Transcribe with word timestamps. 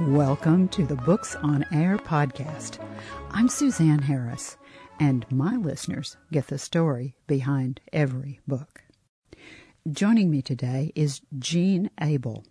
Welcome 0.00 0.68
to 0.68 0.86
the 0.86 0.96
Books 0.96 1.36
on 1.36 1.66
Air 1.70 1.98
podcast. 1.98 2.78
I'm 3.30 3.48
Suzanne 3.48 4.00
Harris, 4.00 4.56
and 4.98 5.26
my 5.30 5.56
listeners 5.56 6.16
get 6.32 6.46
the 6.46 6.58
story 6.58 7.14
behind 7.26 7.80
every 7.92 8.40
book. 8.48 8.82
Joining 9.88 10.30
me 10.30 10.40
today 10.40 10.92
is 10.94 11.20
Gene 11.38 11.90
Abel, 12.00 12.42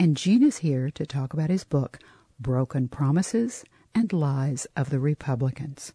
and 0.00 0.16
Gene 0.16 0.42
is 0.42 0.58
here 0.58 0.90
to 0.90 1.06
talk 1.06 1.32
about 1.32 1.48
his 1.48 1.62
book, 1.62 2.00
Broken 2.40 2.88
Promises 2.88 3.64
and 3.94 4.12
Lies 4.12 4.66
of 4.76 4.90
the 4.90 4.98
Republicans. 4.98 5.92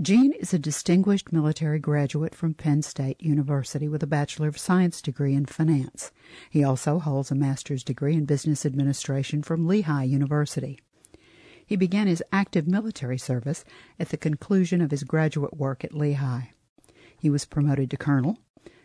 Gene 0.00 0.32
is 0.34 0.54
a 0.54 0.60
distinguished 0.60 1.32
military 1.32 1.80
graduate 1.80 2.32
from 2.32 2.54
Penn 2.54 2.82
State 2.82 3.20
University 3.20 3.88
with 3.88 4.00
a 4.00 4.06
Bachelor 4.06 4.46
of 4.46 4.56
Science 4.56 5.02
degree 5.02 5.34
in 5.34 5.44
finance. 5.44 6.12
He 6.48 6.62
also 6.62 7.00
holds 7.00 7.32
a 7.32 7.34
master's 7.34 7.82
degree 7.82 8.14
in 8.14 8.24
business 8.24 8.64
administration 8.64 9.42
from 9.42 9.66
Lehigh 9.66 10.04
University. 10.04 10.78
He 11.66 11.74
began 11.74 12.06
his 12.06 12.22
active 12.30 12.68
military 12.68 13.18
service 13.18 13.64
at 13.98 14.10
the 14.10 14.16
conclusion 14.16 14.80
of 14.80 14.92
his 14.92 15.02
graduate 15.02 15.56
work 15.56 15.82
at 15.82 15.92
Lehigh. 15.92 16.50
He 17.18 17.28
was 17.28 17.44
promoted 17.44 17.90
to 17.90 17.96
colonel, 17.96 18.38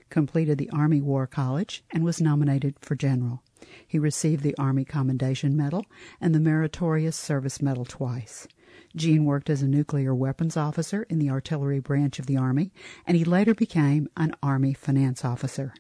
completed 0.10 0.58
the 0.58 0.72
Army 0.72 1.00
War 1.00 1.28
College, 1.28 1.84
and 1.92 2.04
was 2.04 2.22
nominated 2.22 2.74
for 2.82 2.96
general. 2.96 3.44
He 3.88 4.00
received 4.00 4.42
the 4.42 4.58
Army 4.58 4.84
Commendation 4.84 5.56
Medal 5.56 5.86
and 6.20 6.34
the 6.34 6.40
Meritorious 6.40 7.16
Service 7.16 7.62
Medal 7.62 7.86
twice. 7.86 8.48
Gene 8.96 9.26
worked 9.26 9.50
as 9.50 9.62
a 9.62 9.68
nuclear 9.68 10.14
weapons 10.14 10.58
officer 10.58 11.04
in 11.04 11.20
the 11.20 11.30
artillery 11.30 11.80
branch 11.80 12.20
of 12.20 12.26
the 12.26 12.38
Army, 12.38 12.72
and 13.06 13.18
he 13.18 13.24
later 13.24 13.54
became 13.54 14.08
an 14.18 14.36
Army 14.42 14.74
finance 14.74 15.24
officer. 15.26 15.74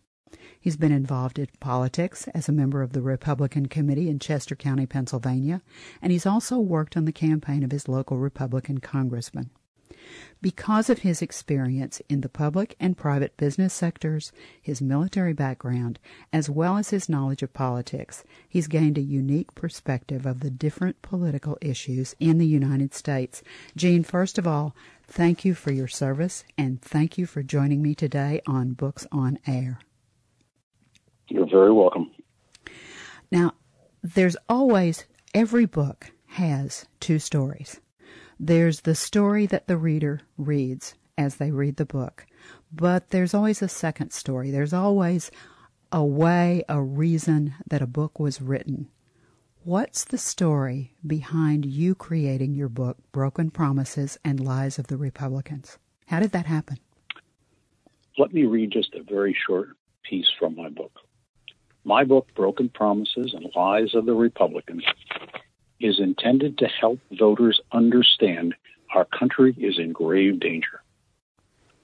He's 0.59 0.77
been 0.77 0.91
involved 0.91 1.39
in 1.39 1.47
politics 1.59 2.27
as 2.29 2.47
a 2.47 2.53
member 2.53 2.81
of 2.81 2.93
the 2.93 3.01
Republican 3.01 3.67
Committee 3.67 4.09
in 4.09 4.19
Chester 4.19 4.55
County, 4.55 4.85
Pennsylvania, 4.85 5.61
and 6.01 6.11
he's 6.11 6.25
also 6.25 6.59
worked 6.59 6.95
on 6.95 7.05
the 7.05 7.11
campaign 7.11 7.63
of 7.63 7.71
his 7.71 7.87
local 7.87 8.17
Republican 8.17 8.79
congressman. 8.79 9.49
Because 10.41 10.89
of 10.89 10.99
his 10.99 11.21
experience 11.21 12.01
in 12.09 12.21
the 12.21 12.29
public 12.29 12.75
and 12.79 12.97
private 12.97 13.37
business 13.37 13.73
sectors, 13.73 14.31
his 14.61 14.81
military 14.81 15.33
background, 15.33 15.99
as 16.33 16.49
well 16.49 16.77
as 16.77 16.89
his 16.89 17.07
knowledge 17.07 17.41
of 17.43 17.53
politics, 17.53 18.23
he's 18.49 18.67
gained 18.67 18.97
a 18.97 19.01
unique 19.01 19.55
perspective 19.55 20.25
of 20.25 20.41
the 20.41 20.49
different 20.49 21.01
political 21.01 21.57
issues 21.61 22.15
in 22.19 22.39
the 22.39 22.47
United 22.47 22.93
States. 22.93 23.41
Gene, 23.77 24.03
first 24.03 24.37
of 24.37 24.45
all, 24.45 24.75
thank 25.07 25.45
you 25.45 25.53
for 25.53 25.71
your 25.71 25.87
service 25.87 26.43
and 26.57 26.81
thank 26.81 27.17
you 27.17 27.25
for 27.25 27.41
joining 27.41 27.81
me 27.81 27.95
today 27.95 28.41
on 28.45 28.73
Books 28.73 29.07
on 29.11 29.39
Air. 29.47 29.79
You're 31.29 31.49
very 31.49 31.71
welcome. 31.71 32.11
Now, 33.31 33.53
there's 34.03 34.35
always, 34.49 35.05
every 35.33 35.65
book 35.65 36.11
has 36.27 36.85
two 36.99 37.19
stories. 37.19 37.79
There's 38.45 38.81
the 38.81 38.93
story 38.93 39.45
that 39.45 39.67
the 39.67 39.77
reader 39.77 40.19
reads 40.37 40.95
as 41.17 41.37
they 41.37 41.49
read 41.49 41.77
the 41.77 41.85
book, 41.85 42.25
but 42.73 43.11
there's 43.11 43.33
always 43.33 43.61
a 43.61 43.69
second 43.69 44.11
story. 44.11 44.51
There's 44.51 44.73
always 44.73 45.31
a 45.93 46.03
way, 46.03 46.65
a 46.67 46.81
reason 46.81 47.53
that 47.65 47.81
a 47.81 47.87
book 47.87 48.19
was 48.19 48.41
written. 48.41 48.89
What's 49.63 50.03
the 50.03 50.17
story 50.17 50.93
behind 51.07 51.65
you 51.65 51.95
creating 51.95 52.53
your 52.53 52.67
book, 52.67 52.97
Broken 53.13 53.49
Promises 53.49 54.17
and 54.25 54.41
Lies 54.41 54.77
of 54.77 54.87
the 54.87 54.97
Republicans? 54.97 55.77
How 56.07 56.19
did 56.19 56.33
that 56.33 56.47
happen? 56.47 56.79
Let 58.17 58.33
me 58.33 58.43
read 58.43 58.71
just 58.71 58.93
a 58.93 59.03
very 59.03 59.33
short 59.47 59.69
piece 60.03 60.29
from 60.37 60.57
my 60.57 60.67
book. 60.67 60.91
My 61.85 62.03
book, 62.03 62.27
Broken 62.35 62.67
Promises 62.67 63.33
and 63.33 63.49
Lies 63.55 63.95
of 63.95 64.05
the 64.05 64.15
Republicans, 64.15 64.83
is 65.83 65.99
intended 65.99 66.57
to 66.57 66.65
help 66.65 66.97
voters 67.11 67.59
understand 67.73 68.55
our 68.95 69.03
country 69.03 69.53
is 69.57 69.77
in 69.77 69.91
grave 69.91 70.39
danger. 70.39 70.81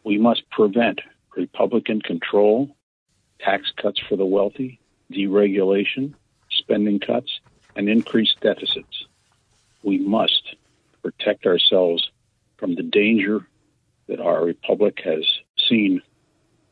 We 0.06 0.18
must 0.18 0.50
prevent 0.52 1.02
Republican 1.36 2.02
control, 2.02 2.74
tax 3.42 3.74
cuts 3.76 4.00
for 4.00 4.16
the 4.16 4.26
wealthy, 4.26 4.80
deregulation, 5.12 6.14
spending 6.50 7.02
cuts, 7.02 7.42
and 7.76 7.90
increased 7.90 8.40
deficits. 8.40 9.06
We 9.84 9.98
must 9.98 10.56
protect 11.02 11.46
ourselves 11.46 12.10
from 12.58 12.76
the 12.76 12.84
danger 12.84 13.46
that 14.08 14.22
our 14.22 14.46
republic 14.46 15.02
has 15.04 15.26
seen 15.68 16.02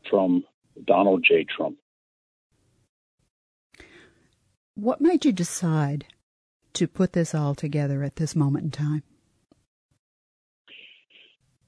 from 0.08 0.44
Donald 0.82 1.24
J. 1.24 1.44
Trump. 1.44 1.76
What 4.74 5.02
made 5.02 5.26
you 5.26 5.32
decide 5.32 6.06
to 6.78 6.88
put 6.88 7.12
this 7.12 7.34
all 7.34 7.54
together 7.54 8.02
at 8.02 8.16
this 8.16 8.34
moment 8.34 8.64
in 8.64 8.70
time? 8.70 9.02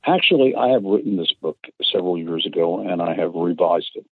Actually, 0.07 0.55
I 0.55 0.69
have 0.69 0.85
written 0.85 1.17
this 1.17 1.33
book 1.41 1.59
several 1.83 2.17
years 2.17 2.47
ago 2.47 2.81
and 2.81 3.03
I 3.03 3.15
have 3.15 3.35
revised 3.35 3.91
it. 3.97 4.07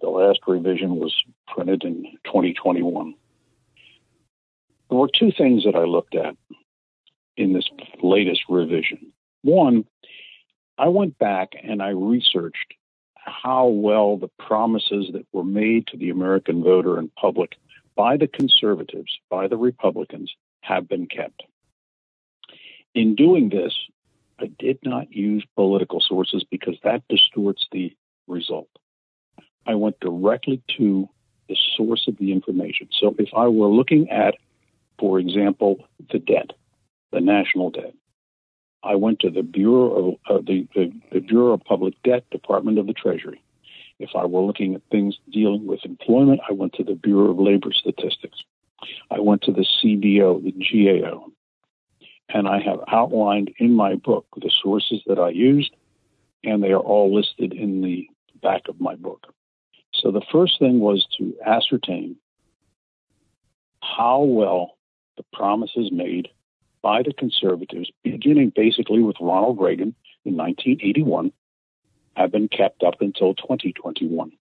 The 0.00 0.08
last 0.08 0.40
revision 0.46 0.96
was 0.96 1.14
printed 1.48 1.84
in 1.84 2.04
2021. 2.24 3.14
There 4.90 4.98
were 4.98 5.08
two 5.08 5.32
things 5.36 5.64
that 5.64 5.76
I 5.76 5.84
looked 5.84 6.14
at 6.14 6.36
in 7.36 7.52
this 7.52 7.68
latest 8.02 8.42
revision. 8.48 9.12
One, 9.42 9.84
I 10.76 10.88
went 10.88 11.18
back 11.18 11.52
and 11.62 11.82
I 11.82 11.90
researched 11.90 12.74
how 13.14 13.68
well 13.68 14.16
the 14.16 14.30
promises 14.38 15.10
that 15.12 15.26
were 15.32 15.44
made 15.44 15.86
to 15.88 15.96
the 15.96 16.10
American 16.10 16.62
voter 16.62 16.98
and 16.98 17.14
public 17.14 17.52
by 18.00 18.16
the 18.16 18.26
conservatives, 18.26 19.12
by 19.28 19.46
the 19.46 19.58
Republicans, 19.58 20.34
have 20.62 20.88
been 20.88 21.06
kept. 21.06 21.42
In 22.94 23.14
doing 23.14 23.50
this, 23.50 23.74
I 24.38 24.46
did 24.58 24.78
not 24.82 25.12
use 25.12 25.44
political 25.54 26.00
sources 26.00 26.42
because 26.50 26.78
that 26.82 27.02
distorts 27.10 27.66
the 27.72 27.94
result. 28.26 28.70
I 29.66 29.74
went 29.74 30.00
directly 30.00 30.62
to 30.78 31.10
the 31.50 31.58
source 31.76 32.08
of 32.08 32.16
the 32.16 32.32
information. 32.32 32.88
So 32.98 33.14
if 33.18 33.28
I 33.36 33.48
were 33.48 33.66
looking 33.66 34.08
at, 34.08 34.34
for 34.98 35.18
example, 35.18 35.84
the 36.10 36.20
debt, 36.20 36.52
the 37.12 37.20
national 37.20 37.68
debt, 37.68 37.92
I 38.82 38.94
went 38.94 39.20
to 39.20 39.30
the 39.30 39.42
Bureau 39.42 40.16
of 40.26 40.38
uh, 40.38 40.42
the, 40.46 40.66
the, 40.74 40.90
the 41.12 41.20
Bureau 41.20 41.52
of 41.52 41.64
Public 41.64 42.02
Debt, 42.02 42.24
Department 42.30 42.78
of 42.78 42.86
the 42.86 42.94
Treasury. 42.94 43.42
If 44.00 44.16
I 44.16 44.24
were 44.24 44.40
looking 44.40 44.74
at 44.74 44.82
things 44.90 45.18
dealing 45.30 45.66
with 45.66 45.84
employment, 45.84 46.40
I 46.48 46.52
went 46.52 46.72
to 46.74 46.84
the 46.84 46.94
Bureau 46.94 47.32
of 47.32 47.38
Labor 47.38 47.70
Statistics. 47.72 48.42
I 49.10 49.20
went 49.20 49.42
to 49.42 49.52
the 49.52 49.66
CBO, 49.66 50.42
the 50.42 50.52
GAO, 50.52 51.30
and 52.30 52.48
I 52.48 52.60
have 52.60 52.80
outlined 52.88 53.52
in 53.58 53.74
my 53.74 53.96
book 53.96 54.26
the 54.36 54.50
sources 54.62 55.02
that 55.06 55.18
I 55.18 55.28
used, 55.28 55.76
and 56.42 56.62
they 56.62 56.72
are 56.72 56.80
all 56.80 57.14
listed 57.14 57.52
in 57.52 57.82
the 57.82 58.08
back 58.42 58.68
of 58.68 58.80
my 58.80 58.94
book. 58.94 59.34
So 59.92 60.10
the 60.10 60.24
first 60.32 60.58
thing 60.58 60.80
was 60.80 61.06
to 61.18 61.36
ascertain 61.44 62.16
how 63.82 64.22
well 64.22 64.78
the 65.18 65.24
promises 65.34 65.90
made 65.92 66.28
by 66.80 67.02
the 67.02 67.12
conservatives, 67.12 67.90
beginning 68.02 68.52
basically 68.56 69.02
with 69.02 69.16
Ronald 69.20 69.60
Reagan 69.60 69.94
in 70.24 70.38
1981, 70.38 71.32
have 72.20 72.32
been 72.32 72.48
kept 72.48 72.82
up 72.82 73.00
until 73.00 73.34
2021. 73.34 74.32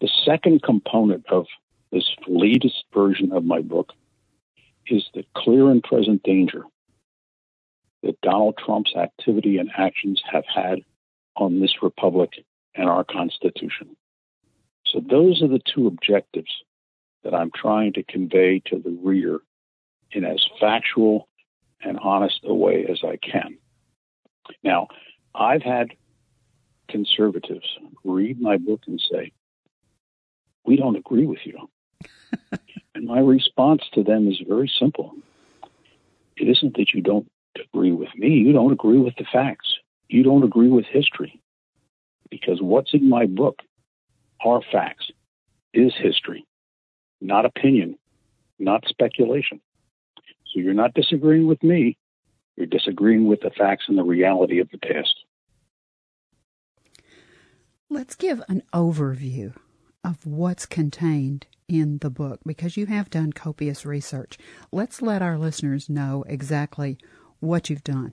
The 0.00 0.10
second 0.24 0.62
component 0.62 1.26
of 1.30 1.46
this 1.92 2.10
latest 2.26 2.84
version 2.92 3.32
of 3.32 3.44
my 3.44 3.60
book 3.60 3.92
is 4.88 5.04
the 5.14 5.24
clear 5.36 5.70
and 5.70 5.82
present 5.82 6.24
danger 6.24 6.64
that 8.02 8.20
Donald 8.20 8.58
Trump's 8.58 8.94
activity 8.96 9.58
and 9.58 9.70
actions 9.76 10.20
have 10.30 10.44
had 10.52 10.80
on 11.36 11.60
this 11.60 11.82
republic 11.82 12.30
and 12.74 12.88
our 12.88 13.04
Constitution. 13.04 13.96
So, 14.86 15.00
those 15.00 15.40
are 15.40 15.48
the 15.48 15.62
two 15.64 15.86
objectives 15.86 16.50
that 17.22 17.34
I'm 17.34 17.50
trying 17.54 17.92
to 17.94 18.02
convey 18.02 18.60
to 18.66 18.78
the 18.78 18.98
reader 19.02 19.38
in 20.10 20.24
as 20.24 20.44
factual 20.60 21.28
and 21.80 21.98
honest 21.98 22.40
a 22.44 22.54
way 22.54 22.86
as 22.90 23.00
I 23.04 23.16
can. 23.16 23.56
Now, 24.62 24.88
I've 25.34 25.62
had 25.62 25.92
conservatives 26.88 27.66
read 28.04 28.40
my 28.40 28.56
book 28.56 28.82
and 28.86 29.02
say, 29.10 29.32
We 30.64 30.76
don't 30.76 30.96
agree 30.96 31.26
with 31.26 31.40
you. 31.44 31.68
and 32.94 33.06
my 33.06 33.20
response 33.20 33.82
to 33.94 34.02
them 34.02 34.28
is 34.28 34.40
very 34.46 34.70
simple. 34.78 35.12
It 36.36 36.48
isn't 36.48 36.76
that 36.76 36.92
you 36.92 37.00
don't 37.00 37.28
agree 37.56 37.92
with 37.92 38.10
me, 38.16 38.28
you 38.30 38.52
don't 38.52 38.72
agree 38.72 38.98
with 38.98 39.14
the 39.16 39.26
facts. 39.32 39.74
You 40.08 40.22
don't 40.22 40.42
agree 40.42 40.68
with 40.68 40.84
history. 40.86 41.40
Because 42.30 42.60
what's 42.60 42.94
in 42.94 43.08
my 43.08 43.26
book 43.26 43.60
are 44.44 44.60
facts, 44.72 45.10
is 45.72 45.92
history, 45.96 46.46
not 47.20 47.44
opinion, 47.44 47.96
not 48.58 48.84
speculation. 48.86 49.60
So 50.52 50.60
you're 50.60 50.74
not 50.74 50.94
disagreeing 50.94 51.46
with 51.46 51.62
me, 51.62 51.96
you're 52.56 52.66
disagreeing 52.66 53.26
with 53.26 53.40
the 53.40 53.50
facts 53.50 53.84
and 53.88 53.98
the 53.98 54.04
reality 54.04 54.60
of 54.60 54.68
the 54.70 54.78
past. 54.78 55.14
Let's 57.94 58.16
give 58.16 58.42
an 58.48 58.64
overview 58.72 59.54
of 60.02 60.26
what's 60.26 60.66
contained 60.66 61.46
in 61.68 61.98
the 61.98 62.10
book 62.10 62.40
because 62.44 62.76
you 62.76 62.86
have 62.86 63.08
done 63.08 63.32
copious 63.32 63.86
research. 63.86 64.36
Let's 64.72 65.00
let 65.00 65.22
our 65.22 65.38
listeners 65.38 65.88
know 65.88 66.24
exactly 66.26 66.98
what 67.38 67.70
you've 67.70 67.84
done. 67.84 68.12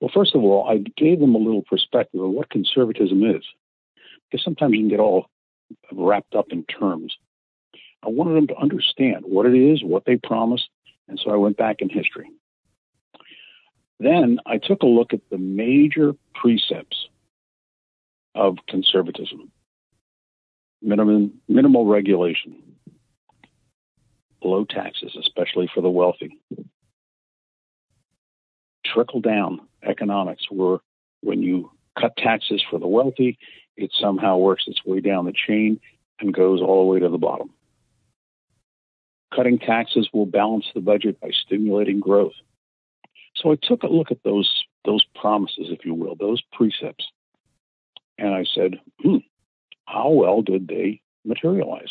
Well, 0.00 0.10
first 0.14 0.34
of 0.34 0.42
all, 0.42 0.66
I 0.66 0.78
gave 0.96 1.20
them 1.20 1.34
a 1.34 1.38
little 1.38 1.64
perspective 1.68 2.22
of 2.22 2.30
what 2.30 2.48
conservatism 2.48 3.22
is, 3.24 3.42
because 4.30 4.42
sometimes 4.42 4.72
you 4.72 4.80
can 4.80 4.88
get 4.88 4.98
all 4.98 5.26
wrapped 5.92 6.34
up 6.34 6.46
in 6.48 6.64
terms. 6.64 7.14
I 8.02 8.08
wanted 8.08 8.36
them 8.36 8.46
to 8.46 8.56
understand 8.56 9.26
what 9.26 9.44
it 9.44 9.54
is, 9.54 9.84
what 9.84 10.06
they 10.06 10.16
promised, 10.16 10.70
and 11.08 11.20
so 11.22 11.30
I 11.30 11.36
went 11.36 11.58
back 11.58 11.82
in 11.82 11.90
history. 11.90 12.30
Then 14.00 14.38
I 14.46 14.56
took 14.56 14.80
a 14.80 14.86
look 14.86 15.12
at 15.12 15.20
the 15.30 15.36
major 15.36 16.14
precepts 16.34 17.01
of 18.34 18.56
conservatism 18.68 19.50
minimum, 20.82 21.40
minimal 21.48 21.86
regulation, 21.86 22.60
low 24.42 24.64
taxes, 24.64 25.16
especially 25.18 25.70
for 25.72 25.80
the 25.80 25.90
wealthy, 25.90 26.38
trickle 28.84 29.20
down 29.20 29.60
economics, 29.82 30.44
where 30.50 30.78
when 31.22 31.42
you 31.42 31.70
cut 31.98 32.16
taxes 32.16 32.62
for 32.68 32.78
the 32.78 32.86
wealthy, 32.86 33.38
it 33.76 33.90
somehow 33.98 34.36
works 34.36 34.64
its 34.66 34.84
way 34.84 35.00
down 35.00 35.24
the 35.24 35.32
chain 35.32 35.80
and 36.20 36.34
goes 36.34 36.60
all 36.60 36.84
the 36.84 36.92
way 36.92 37.00
to 37.00 37.08
the 37.08 37.18
bottom. 37.18 37.50
Cutting 39.34 39.58
taxes 39.58 40.08
will 40.12 40.26
balance 40.26 40.66
the 40.74 40.80
budget 40.80 41.18
by 41.20 41.30
stimulating 41.30 42.00
growth. 42.00 42.34
So 43.34 43.50
I 43.50 43.56
took 43.60 43.82
a 43.82 43.86
look 43.86 44.10
at 44.10 44.22
those 44.24 44.64
those 44.84 45.06
promises, 45.14 45.68
if 45.70 45.84
you 45.84 45.94
will, 45.94 46.16
those 46.16 46.42
precepts, 46.52 47.06
and 48.18 48.34
I 48.34 48.44
said, 48.54 48.80
hmm, 49.00 49.18
how 49.86 50.10
well 50.10 50.42
did 50.42 50.68
they 50.68 51.00
materialize? 51.24 51.90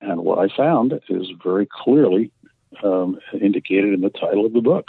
And 0.00 0.20
what 0.20 0.38
I 0.38 0.54
found 0.54 0.92
is 1.08 1.28
very 1.42 1.66
clearly 1.70 2.30
um, 2.82 3.18
indicated 3.32 3.94
in 3.94 4.00
the 4.00 4.10
title 4.10 4.46
of 4.46 4.52
the 4.52 4.60
book. 4.60 4.88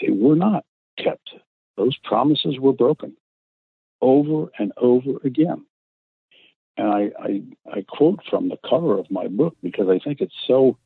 They 0.00 0.10
were 0.10 0.36
not 0.36 0.64
kept. 0.98 1.30
Those 1.76 1.96
promises 2.04 2.58
were 2.58 2.72
broken 2.72 3.16
over 4.00 4.50
and 4.58 4.72
over 4.76 5.18
again. 5.24 5.64
And 6.76 6.88
I, 6.88 7.10
I, 7.18 7.42
I 7.70 7.84
quote 7.88 8.20
from 8.28 8.48
the 8.48 8.58
cover 8.68 8.98
of 8.98 9.10
my 9.10 9.28
book 9.28 9.56
because 9.62 9.88
I 9.88 9.98
think 9.98 10.20
it's 10.20 10.34
so 10.46 10.78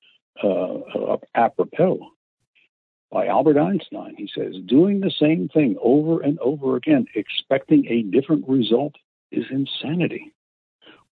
uh, 0.42 1.16
apropos 1.34 2.00
by 3.10 3.26
Albert 3.26 3.58
Einstein. 3.58 4.14
He 4.16 4.28
says, 4.34 4.54
doing 4.66 5.00
the 5.00 5.10
same 5.10 5.48
thing 5.48 5.76
over 5.80 6.20
and 6.20 6.38
over 6.40 6.76
again, 6.76 7.06
expecting 7.14 7.86
a 7.86 8.02
different 8.02 8.48
result, 8.48 8.94
is 9.30 9.44
insanity. 9.50 10.32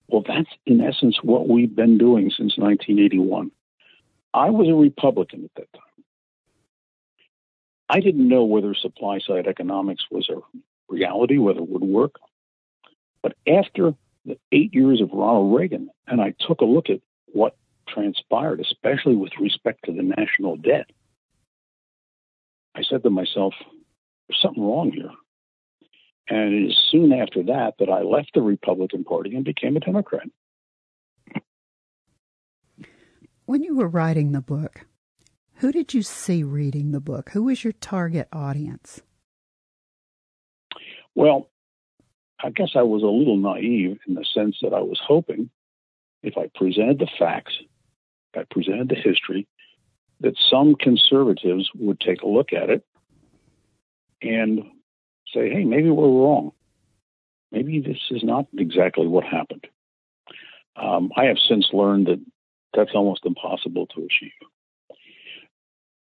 Well, 0.07 0.23
that's 0.27 0.49
in 0.65 0.81
essence 0.81 1.19
what 1.23 1.47
we've 1.47 1.75
been 1.75 1.97
doing 1.97 2.29
since 2.29 2.57
1981. 2.57 3.51
I 4.33 4.49
was 4.49 4.67
a 4.67 4.73
Republican 4.73 5.45
at 5.45 5.51
that 5.55 5.73
time. 5.73 5.81
I 7.89 7.99
didn't 7.99 8.27
know 8.27 8.45
whether 8.45 8.73
supply 8.73 9.19
side 9.19 9.47
economics 9.47 10.05
was 10.09 10.29
a 10.29 10.35
reality, 10.89 11.37
whether 11.37 11.59
it 11.59 11.69
would 11.69 11.83
work. 11.83 12.15
But 13.21 13.35
after 13.47 13.93
the 14.25 14.37
eight 14.51 14.73
years 14.73 15.01
of 15.01 15.11
Ronald 15.11 15.55
Reagan, 15.55 15.89
and 16.07 16.21
I 16.21 16.33
took 16.39 16.61
a 16.61 16.65
look 16.65 16.89
at 16.89 17.01
what 17.33 17.55
transpired, 17.87 18.59
especially 18.59 19.15
with 19.15 19.31
respect 19.39 19.85
to 19.85 19.91
the 19.91 20.03
national 20.03 20.57
debt, 20.57 20.89
I 22.75 22.83
said 22.83 23.03
to 23.03 23.09
myself, 23.09 23.53
there's 24.27 24.41
something 24.41 24.63
wrong 24.63 24.91
here. 24.91 25.11
And 26.29 26.53
it 26.53 26.71
is 26.71 26.77
soon 26.89 27.11
after 27.11 27.43
that 27.43 27.73
that 27.79 27.89
I 27.89 28.03
left 28.03 28.31
the 28.33 28.41
Republican 28.41 29.03
Party 29.03 29.35
and 29.35 29.43
became 29.43 29.75
a 29.75 29.81
Democrat. 29.81 30.27
When 33.45 33.63
you 33.63 33.75
were 33.75 33.87
writing 33.87 34.31
the 34.31 34.41
book, 34.41 34.85
who 35.55 35.71
did 35.71 35.93
you 35.93 36.03
see 36.03 36.43
reading 36.43 36.91
the 36.91 37.01
book? 37.01 37.31
Who 37.31 37.43
was 37.43 37.63
your 37.63 37.73
target 37.73 38.29
audience? 38.31 39.01
Well, 41.15 41.49
I 42.41 42.49
guess 42.49 42.71
I 42.75 42.83
was 42.83 43.03
a 43.03 43.07
little 43.07 43.37
naive 43.37 43.99
in 44.07 44.15
the 44.15 44.25
sense 44.33 44.57
that 44.61 44.73
I 44.73 44.79
was 44.79 44.99
hoping 45.05 45.49
if 46.23 46.37
I 46.37 46.49
presented 46.55 46.99
the 46.99 47.09
facts, 47.19 47.53
if 48.33 48.41
I 48.41 48.45
presented 48.49 48.89
the 48.89 48.95
history, 48.95 49.47
that 50.21 50.35
some 50.49 50.75
conservatives 50.75 51.69
would 51.75 51.99
take 51.99 52.21
a 52.21 52.27
look 52.27 52.53
at 52.53 52.69
it 52.69 52.85
and 54.21 54.63
say, 55.33 55.49
hey, 55.49 55.63
maybe 55.63 55.89
we're 55.89 56.07
wrong. 56.07 56.51
Maybe 57.51 57.79
this 57.79 57.97
is 58.11 58.23
not 58.23 58.47
exactly 58.57 59.07
what 59.07 59.23
happened. 59.23 59.67
Um, 60.75 61.11
I 61.17 61.25
have 61.25 61.37
since 61.37 61.69
learned 61.73 62.07
that 62.07 62.21
that's 62.73 62.91
almost 62.93 63.25
impossible 63.25 63.87
to 63.87 64.05
achieve. 64.05 64.31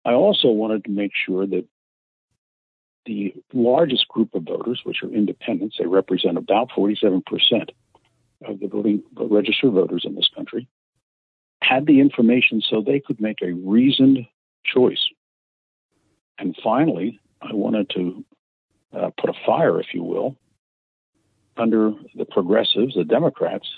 I 0.04 0.12
also 0.12 0.48
wanted 0.48 0.84
to 0.84 0.90
make 0.90 1.12
sure 1.14 1.46
that 1.46 1.64
the 3.06 3.34
largest 3.54 4.06
group 4.08 4.34
of 4.34 4.42
voters, 4.42 4.82
which 4.84 5.02
are 5.02 5.10
independents, 5.10 5.76
they 5.78 5.86
represent 5.86 6.36
about 6.36 6.70
47% 6.76 7.22
of 8.46 8.60
the 8.60 8.66
voting 8.66 9.02
registered 9.16 9.72
voters 9.72 10.02
in 10.04 10.14
this 10.14 10.28
country, 10.34 10.68
had 11.62 11.86
the 11.86 12.00
information 12.00 12.60
so 12.60 12.80
they 12.80 13.00
could 13.00 13.20
make 13.20 13.42
a 13.42 13.52
reasoned 13.52 14.26
choice. 14.64 15.08
And 16.38 16.56
finally, 16.62 17.20
I 17.42 17.52
wanted 17.52 17.90
to 17.90 18.24
uh, 18.96 19.10
put 19.18 19.30
a 19.30 19.34
fire, 19.44 19.80
if 19.80 19.88
you 19.92 20.02
will, 20.02 20.36
under 21.56 21.92
the 22.14 22.24
progressives, 22.24 22.94
the 22.94 23.04
Democrats, 23.04 23.68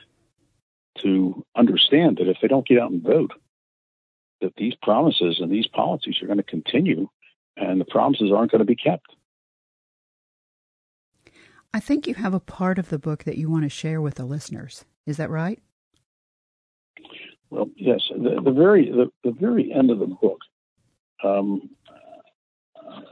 to 0.99 1.45
understand 1.57 2.19
that 2.19 2.29
if 2.29 2.37
they 2.43 2.49
don't 2.49 2.67
get 2.67 2.79
out 2.79 2.91
and 2.91 3.03
vote, 3.03 3.33
that 4.41 4.55
these 4.57 4.75
promises 4.83 5.39
and 5.41 5.51
these 5.51 5.67
policies 5.67 6.17
are 6.23 6.27
going 6.27 6.39
to 6.39 6.43
continue 6.43 7.09
and 7.57 7.81
the 7.81 7.85
promises 7.85 8.31
aren't 8.35 8.51
going 8.51 8.61
to 8.61 8.65
be 8.65 8.77
kept. 8.77 9.15
I 11.73 11.81
think 11.81 12.07
you 12.07 12.15
have 12.15 12.35
a 12.35 12.41
part 12.41 12.79
of 12.79 12.89
the 12.89 12.99
book 12.99 13.25
that 13.25 13.39
you 13.39 13.49
want 13.49 13.65
to 13.65 13.69
share 13.69 14.01
with 14.01 14.17
the 14.17 14.25
listeners. 14.25 14.85
Is 15.07 15.19
that 15.19 15.31
right? 15.31 15.61
Well, 17.51 17.69
yes. 17.77 18.01
The, 18.11 18.41
the 18.43 18.53
very 18.53 18.91
the, 18.91 19.11
the 19.25 19.33
very 19.33 19.73
end 19.73 19.91
of 19.91 19.99
the 19.99 20.07
book, 20.07 20.39
um, 21.25 21.71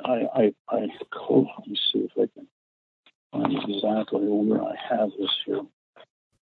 I, 0.05 0.27
I, 0.35 0.55
I 0.69 0.87
quote, 1.11 1.47
let 1.59 1.69
me 1.69 1.77
see 1.93 1.99
if 2.01 2.13
I 2.17 2.29
can 2.35 2.47
find 3.33 3.53
exactly 3.69 4.21
where 4.23 4.63
I 4.63 4.75
have 4.89 5.11
this 5.19 5.31
here. 5.45 5.63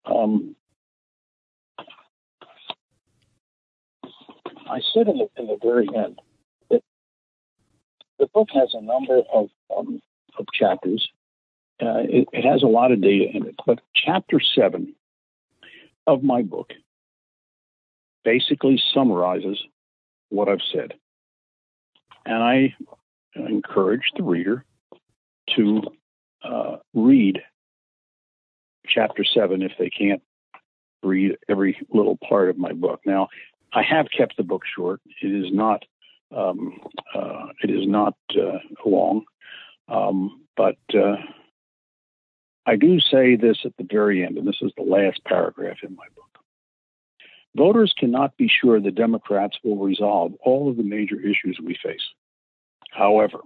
Um, 0.05 0.57
I 4.69 4.81
said 4.93 5.09
in 5.09 5.19
the, 5.19 5.29
in 5.37 5.47
the 5.47 5.59
very 5.63 5.89
end 5.95 6.21
that 6.71 6.83
the 8.19 8.27
book 8.27 8.49
has 8.55 8.71
a 8.75 8.81
number 8.81 9.23
of, 9.33 9.49
um, 9.77 10.01
of 10.39 10.47
chapters. 10.53 11.09
Uh, 11.81 12.03
it, 12.09 12.29
it 12.33 12.45
has 12.45 12.63
a 12.63 12.67
lot 12.67 12.93
of 12.93 13.01
data 13.01 13.27
in 13.35 13.47
it, 13.47 13.57
but 13.67 13.81
chapter 13.95 14.41
seven 14.41 14.95
of 16.07 16.23
my 16.23 16.43
book 16.43 16.73
basically 18.25 18.81
summarizes 18.93 19.63
what 20.31 20.49
I've 20.49 20.59
said. 20.73 20.95
And 22.27 22.43
I 22.43 22.75
encourage 23.37 24.11
the 24.17 24.23
reader 24.23 24.65
to 25.57 25.83
uh, 26.43 26.77
read 26.95 27.43
chapter 28.87 29.25
seven 29.25 29.63
if 29.63 29.73
they 29.79 29.91
can't 29.91 30.23
read 31.03 31.37
every 31.49 31.79
little 31.91 32.19
part 32.29 32.49
of 32.49 32.59
my 32.59 32.73
book. 32.73 33.01
Now, 33.05 33.29
I 33.73 33.83
have 33.83 34.07
kept 34.17 34.37
the 34.37 34.43
book 34.43 34.63
short. 34.77 35.01
It 35.23 35.29
is 35.29 35.53
not. 35.53 35.85
Um, 36.35 36.81
uh, 37.15 37.47
it 37.63 37.71
is 37.71 37.87
not 37.87 38.17
uh, 38.35 38.59
long, 38.85 39.25
um, 39.89 40.43
but 40.57 40.79
uh, 40.93 41.17
I 42.67 42.75
do 42.77 42.99
say 42.99 43.37
this 43.37 43.59
at 43.65 43.77
the 43.77 43.87
very 43.89 44.25
end, 44.25 44.39
and 44.39 44.49
this 44.49 44.61
is 44.61 44.73
the 44.77 44.83
last 44.83 45.23
paragraph 45.25 45.77
in 45.85 45.95
my 45.95 46.07
book. 46.17 46.24
Voters 47.57 47.95
cannot 47.97 48.37
be 48.37 48.49
sure 48.49 48.81
the 48.81 48.91
Democrats 48.91 49.57
will 49.63 49.77
resolve 49.77 50.33
all 50.41 50.69
of 50.69 50.77
the 50.77 50.83
major 50.83 51.21
issues 51.21 51.59
we 51.63 51.77
face. 51.83 52.03
However, 52.91 53.39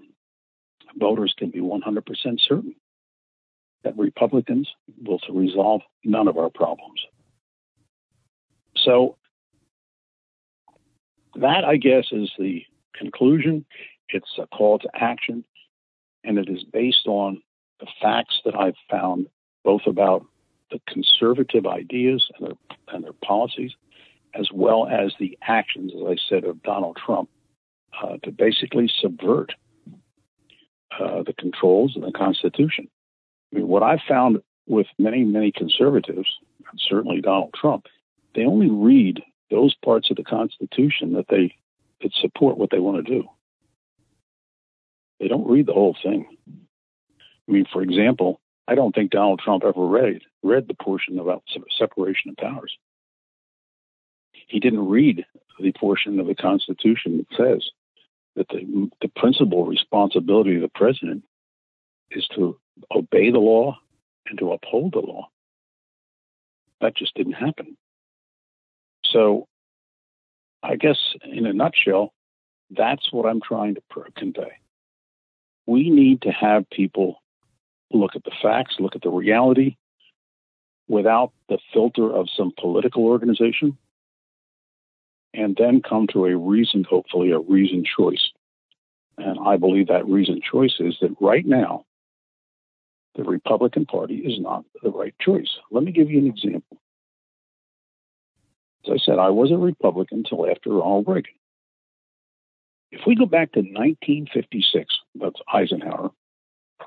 voters 0.97 1.35
can 1.37 1.51
be 1.51 1.61
100% 1.61 2.41
certain 2.41 2.75
that 3.85 3.97
Republicans 3.97 4.69
will 5.03 5.21
resolve 5.31 5.83
none 6.05 6.27
of 6.27 6.39
our 6.39 6.51
problems. 6.51 7.01
So, 8.77 9.17
that, 11.37 11.65
I 11.65 11.77
guess, 11.77 12.07
is 12.11 12.31
the 12.39 12.65
conclusion. 12.95 13.65
It's 14.09 14.39
a 14.39 14.47
call 14.47 14.79
to 14.81 14.89
action, 14.95 15.45
and 16.25 16.39
it 16.39 16.49
is 16.49 16.65
based 16.65 17.07
on 17.07 17.43
the 17.81 17.87
facts 18.03 18.41
that 18.45 18.57
I've 18.57 18.75
found, 18.91 19.29
both 19.65 19.83
about 19.87 20.25
the 20.71 20.81
conservative 20.89 21.67
ideas 21.67 22.29
and 22.39 22.49
their, 22.49 22.57
and 22.95 23.05
their 23.05 23.13
policies, 23.25 23.73
as 24.35 24.49
well 24.53 24.87
as 24.87 25.13
the 25.19 25.39
actions, 25.43 25.93
as 25.95 26.03
I 26.07 26.17
said, 26.29 26.45
of 26.45 26.63
Donald 26.63 26.97
Trump 27.05 27.29
uh, 28.03 28.17
to 28.23 28.31
basically 28.31 28.91
subvert 29.01 29.53
uh, 30.99 31.23
the 31.23 31.35
controls 31.39 31.97
of 31.97 32.03
the 32.03 32.13
Constitution. 32.13 32.89
I 33.53 33.57
mean, 33.57 33.69
what 33.69 33.83
I've 33.83 34.03
found 34.07 34.39
with 34.67 34.87
many, 34.99 35.25
many 35.25 35.53
conservatives 35.53 36.29
and 36.71 36.81
certainly 36.89 37.21
Donald 37.21 37.55
Trump, 37.55 37.87
they 38.35 38.45
only 38.45 38.71
read 38.71 39.23
those 39.51 39.75
parts 39.85 40.11
of 40.11 40.17
the 40.17 40.25
Constitution 40.25 41.15
that 41.15 41.27
they 41.29 41.55
that 42.03 42.13
support 42.15 42.59
what 42.59 42.71
they 42.71 42.79
want 42.79 43.05
to 43.05 43.13
do. 43.13 43.29
They 45.19 45.27
don't 45.27 45.49
read 45.49 45.67
the 45.67 45.73
whole 45.73 45.97
thing. 46.01 46.27
I 46.49 47.53
mean, 47.53 47.67
for 47.73 47.83
example, 47.83 48.41
I 48.69 48.75
don't 48.75 48.95
think 48.95 49.11
Donald 49.11 49.41
Trump 49.43 49.65
ever 49.65 49.85
read 49.85 50.21
read 50.43 50.69
the 50.69 50.75
portion 50.75 51.19
about 51.19 51.43
separation 51.77 52.31
of 52.31 52.37
powers. 52.37 52.77
He 54.49 54.61
didn't 54.61 54.89
read 54.89 55.25
the 55.61 55.73
portion 55.73 56.19
of 56.19 56.27
the 56.27 56.35
Constitution 56.35 57.19
that 57.19 57.37
says 57.37 57.71
that 58.37 58.49
the, 58.49 58.91
the 59.03 59.09
principal 59.09 59.67
responsibility 59.67 60.57
of 60.57 60.63
the 60.63 60.71
president 60.75 61.25
is 62.11 62.27
to 62.35 62.59
obey 62.95 63.31
the 63.31 63.39
law 63.39 63.79
and 64.27 64.39
to 64.39 64.53
uphold 64.53 64.93
the 64.95 65.01
law. 65.01 65.29
That 66.81 66.97
just 66.97 67.15
didn't 67.15 67.33
happen. 67.33 67.77
So, 69.05 69.47
I 70.63 70.77
guess 70.77 70.99
in 71.25 71.47
a 71.47 71.53
nutshell, 71.53 72.13
that's 72.71 73.13
what 73.13 73.29
I'm 73.29 73.41
trying 73.41 73.75
to 73.75 73.83
convey. 74.17 74.53
We 75.67 75.91
need 75.91 76.23
to 76.23 76.31
have 76.31 76.69
people 76.71 77.23
look 77.91 78.17
at 78.17 78.25
the 78.25 78.33
facts, 78.43 78.77
look 78.79 78.97
at 78.97 79.03
the 79.03 79.11
reality 79.11 79.77
without 80.89 81.33
the 81.49 81.59
filter 81.73 82.11
of 82.11 82.29
some 82.35 82.53
political 82.59 83.05
organization, 83.05 83.77
and 85.39 85.57
then 85.57 85.81
come 85.81 86.09
to 86.09 86.27
a 86.27 86.37
reasoned, 86.37 86.87
hopefully, 86.87 87.31
a 87.31 87.39
reasoned 87.39 87.87
choice. 87.87 88.33
And 89.17 89.39
I 89.47 89.57
believe 89.57 89.87
that 89.87 90.07
reasoned 90.09 90.43
choice 90.43 90.75
is 90.81 90.97
that 91.01 91.15
right 91.21 91.47
now, 91.47 91.85
the 93.15 93.23
Republican 93.23 93.87
Party 93.87 94.17
is 94.17 94.41
not 94.41 94.65
the 94.83 94.91
right 94.91 95.15
choice. 95.21 95.59
Let 95.71 95.85
me 95.85 95.93
give 95.93 96.11
you 96.11 96.19
an 96.19 96.27
example. 96.27 96.79
As 98.85 98.95
I 98.95 99.05
said, 99.05 99.19
I 99.19 99.31
was 99.31 99.53
a 99.53 99.57
Republican 99.57 100.19
until 100.19 100.51
after 100.51 100.71
Ronald 100.71 101.07
Reagan. 101.07 101.33
If 102.91 103.03
we 103.07 103.15
go 103.15 103.27
back 103.27 103.53
to 103.53 103.61
1956, 103.61 104.99
that's 105.21 105.41
Eisenhower, 105.53 106.11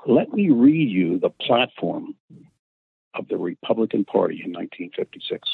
let 0.06 0.32
me 0.32 0.50
read 0.50 0.90
you 0.90 1.18
the 1.18 1.30
platform 1.30 2.16
of 3.14 3.28
the 3.28 3.36
Republican 3.36 4.04
Party 4.04 4.42
in 4.44 4.52
1956. 4.52 5.48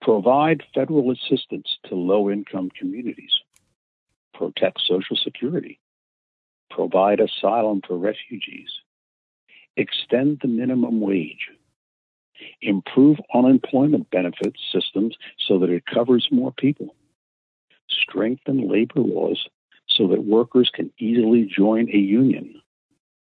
Provide 0.00 0.62
federal 0.74 1.10
assistance 1.10 1.78
to 1.86 1.94
low 1.94 2.30
income 2.30 2.70
communities. 2.78 3.32
Protect 4.34 4.80
Social 4.80 5.16
Security. 5.16 5.80
Provide 6.70 7.20
asylum 7.20 7.80
for 7.86 7.96
refugees. 7.96 8.68
Extend 9.76 10.40
the 10.42 10.48
minimum 10.48 11.00
wage. 11.00 11.48
Improve 12.60 13.18
unemployment 13.32 14.10
benefits 14.10 14.60
systems 14.72 15.16
so 15.38 15.58
that 15.58 15.70
it 15.70 15.86
covers 15.86 16.28
more 16.30 16.52
people. 16.52 16.94
Strengthen 17.88 18.68
labor 18.68 19.00
laws 19.00 19.48
so 19.88 20.08
that 20.08 20.24
workers 20.24 20.70
can 20.74 20.90
easily 20.98 21.44
join 21.44 21.88
a 21.88 21.98
union 21.98 22.60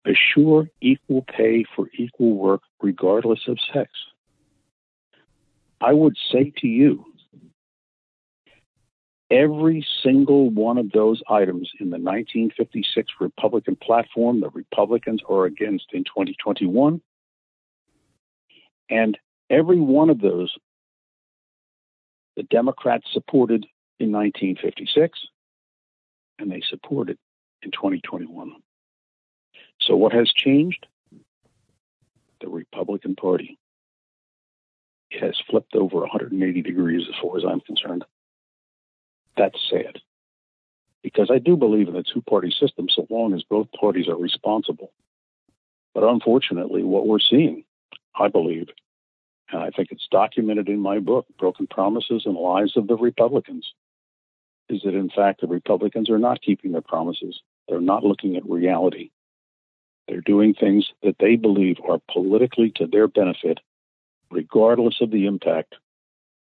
assure 0.07 0.69
equal 0.81 1.23
pay 1.23 1.65
for 1.75 1.89
equal 1.99 2.35
work 2.35 2.63
regardless 2.81 3.41
of 3.49 3.59
sex. 3.73 3.91
I 5.81 5.93
would 5.93 6.17
say 6.33 6.53
to 6.59 6.67
you, 6.67 7.05
every 9.31 9.87
single 10.03 10.51
one 10.51 10.79
of 10.79 10.91
those 10.93 11.23
items 11.29 11.71
in 11.81 11.91
the 11.91 11.99
1956 11.99 13.13
Republican 13.21 13.77
platform, 13.77 14.41
the 14.41 14.51
Republicans 14.51 15.21
are 15.29 15.45
against 15.45 15.87
in 15.93 16.05
2021. 16.05 17.01
And 18.89 19.19
every 19.51 19.81
one 19.81 20.11
of 20.11 20.21
those, 20.21 20.55
the 22.37 22.45
Democrats 22.45 23.07
supported 23.13 23.67
in 23.99 24.13
1956, 24.13 25.19
and 26.39 26.51
they 26.51 26.63
supported 26.69 27.19
in 27.63 27.71
2021. 27.71 28.53
So, 29.81 29.97
what 29.97 30.13
has 30.13 30.31
changed? 30.33 30.87
The 32.41 32.49
Republican 32.49 33.17
Party. 33.17 33.59
Has 35.13 35.41
flipped 35.49 35.75
over 35.75 36.01
180 36.01 36.63
degrees 36.63 37.03
as 37.09 37.15
far 37.23 37.39
as 37.39 37.45
I'm 37.45 37.61
concerned. 37.61 38.05
That's 39.37 39.59
sad. 39.71 40.01
Because 41.03 41.31
I 41.31 41.39
do 41.39 41.57
believe 41.57 41.89
in 41.89 41.97
a 41.97 42.03
two 42.03 42.23
party 42.23 42.51
system 42.51 42.89
so 42.89 43.07
long 43.09 43.33
as 43.33 43.43
both 43.45 43.69
parties 43.73 44.09
are 44.09 44.17
responsible. 44.17 44.93
But 45.95 46.05
unfortunately, 46.05 46.83
what 46.83 47.07
we're 47.07 47.21
seeing, 47.21 47.65
I 48.15 48.29
believe, 48.29 48.69
and 49.51 49.63
I 49.63 49.71
think 49.71 49.89
it's 49.93 50.09
documented 50.11 50.69
in 50.69 50.81
my 50.81 50.99
book, 50.99 51.27
Broken 51.39 51.67
Promises 51.67 52.23
and 52.27 52.35
Lies 52.35 52.73
of 52.77 52.89
the 52.89 52.97
Republicans, 52.97 53.73
is 54.69 54.83
that 54.85 54.95
in 54.95 55.09
fact 55.09 55.41
the 55.41 55.47
Republicans 55.47 56.11
are 56.11 56.19
not 56.19 56.43
keeping 56.43 56.73
their 56.73 56.81
promises. 56.81 57.41
They're 57.69 57.81
not 57.81 58.05
looking 58.05 58.37
at 58.37 58.49
reality. 58.49 59.11
They're 60.09 60.21
doing 60.21 60.55
things 60.55 60.89
that 61.03 61.17
they 61.19 61.37
believe 61.37 61.77
are 61.89 62.01
politically 62.13 62.73
to 62.77 62.87
their 62.87 63.09
benefit, 63.09 63.61
regardless 64.31 64.97
of 65.01 65.11
the 65.11 65.27
impact 65.27 65.75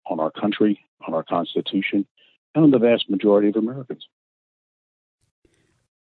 on 0.06 0.20
our 0.20 0.30
country, 0.30 0.80
on 1.06 1.14
our 1.14 1.22
Constitution, 1.22 2.06
and 2.54 2.64
on 2.64 2.70
the 2.70 2.78
vast 2.78 3.08
majority 3.08 3.48
of 3.48 3.56
Americans. 3.56 4.06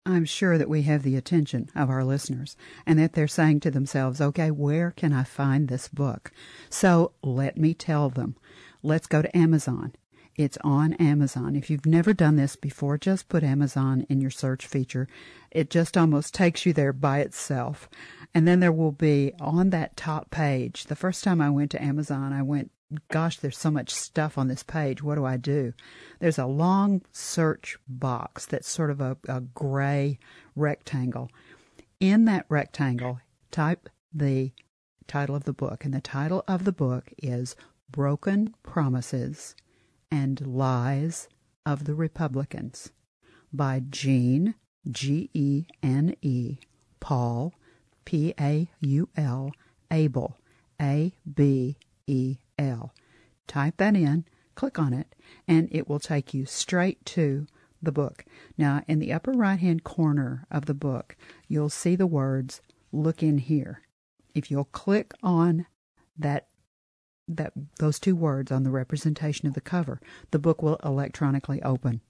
I'm 0.06 0.24
sure 0.24 0.56
that 0.56 0.68
we 0.68 0.82
have 0.82 1.02
the 1.02 1.16
attention 1.16 1.68
of 1.74 1.90
our 1.90 2.04
listeners 2.04 2.56
and 2.86 2.96
that 3.00 3.14
they're 3.14 3.26
saying 3.26 3.60
to 3.60 3.72
themselves, 3.72 4.20
okay, 4.20 4.52
where 4.52 4.92
can 4.92 5.12
I 5.12 5.24
find 5.24 5.66
this 5.66 5.88
book? 5.88 6.30
So 6.70 7.12
let 7.24 7.56
me 7.56 7.74
tell 7.74 8.08
them. 8.08 8.36
Let's 8.84 9.08
go 9.08 9.20
to 9.20 9.36
Amazon. 9.36 9.94
It's 10.36 10.58
on 10.62 10.92
Amazon. 10.94 11.56
If 11.56 11.70
you've 11.70 11.86
never 11.86 12.12
done 12.12 12.36
this 12.36 12.54
before, 12.54 12.98
just 12.98 13.28
put 13.28 13.42
Amazon 13.42 14.06
in 14.08 14.20
your 14.20 14.30
search 14.30 14.66
feature. 14.66 15.08
It 15.50 15.70
just 15.70 15.96
almost 15.96 16.34
takes 16.34 16.64
you 16.64 16.72
there 16.72 16.92
by 16.92 17.20
itself. 17.20 17.88
And 18.36 18.46
then 18.46 18.60
there 18.60 18.70
will 18.70 18.92
be 18.92 19.32
on 19.40 19.70
that 19.70 19.96
top 19.96 20.30
page. 20.30 20.84
The 20.84 20.94
first 20.94 21.24
time 21.24 21.40
I 21.40 21.48
went 21.48 21.70
to 21.70 21.82
Amazon, 21.82 22.34
I 22.34 22.42
went, 22.42 22.70
gosh, 23.10 23.38
there's 23.38 23.56
so 23.56 23.70
much 23.70 23.88
stuff 23.88 24.36
on 24.36 24.48
this 24.48 24.62
page. 24.62 25.02
What 25.02 25.14
do 25.14 25.24
I 25.24 25.38
do? 25.38 25.72
There's 26.20 26.36
a 26.38 26.44
long 26.44 27.00
search 27.12 27.78
box 27.88 28.44
that's 28.44 28.68
sort 28.68 28.90
of 28.90 29.00
a, 29.00 29.16
a 29.26 29.40
gray 29.40 30.18
rectangle. 30.54 31.30
In 31.98 32.26
that 32.26 32.44
rectangle, 32.50 33.20
type 33.50 33.88
the 34.12 34.52
title 35.06 35.34
of 35.34 35.44
the 35.44 35.54
book. 35.54 35.86
And 35.86 35.94
the 35.94 36.02
title 36.02 36.44
of 36.46 36.64
the 36.64 36.72
book 36.72 37.14
is 37.16 37.56
Broken 37.90 38.54
Promises 38.62 39.54
and 40.10 40.46
Lies 40.46 41.26
of 41.64 41.86
the 41.86 41.94
Republicans 41.94 42.92
by 43.50 43.80
Gene, 43.88 44.56
G 44.90 45.30
E 45.32 45.64
N 45.82 46.14
E, 46.20 46.58
Paul, 47.00 47.54
P 48.06 48.32
A 48.40 48.70
U 48.80 49.10
L, 49.16 49.52
Abel, 49.90 50.38
A 50.80 51.12
B 51.34 51.76
E 52.06 52.38
L. 52.58 52.94
Type 53.46 53.76
that 53.76 53.94
in, 53.94 54.24
click 54.54 54.78
on 54.78 54.94
it, 54.94 55.14
and 55.46 55.68
it 55.70 55.86
will 55.86 56.00
take 56.00 56.32
you 56.32 56.46
straight 56.46 57.04
to 57.04 57.46
the 57.82 57.92
book. 57.92 58.24
Now, 58.56 58.82
in 58.88 58.98
the 58.98 59.12
upper 59.12 59.32
right 59.32 59.60
hand 59.60 59.84
corner 59.84 60.46
of 60.50 60.64
the 60.64 60.74
book, 60.74 61.16
you'll 61.46 61.68
see 61.68 61.94
the 61.94 62.06
words 62.06 62.62
Look 62.92 63.22
in 63.22 63.38
here. 63.38 63.82
If 64.34 64.50
you'll 64.50 64.64
click 64.64 65.12
on 65.22 65.66
that 66.16 66.48
that 67.28 67.52
those 67.78 67.98
two 67.98 68.14
words 68.14 68.52
on 68.52 68.62
the 68.62 68.70
representation 68.70 69.48
of 69.48 69.54
the 69.54 69.60
cover, 69.60 70.00
the 70.30 70.38
book 70.38 70.62
will 70.62 70.78
electronically 70.84 71.60
open. 71.62 72.00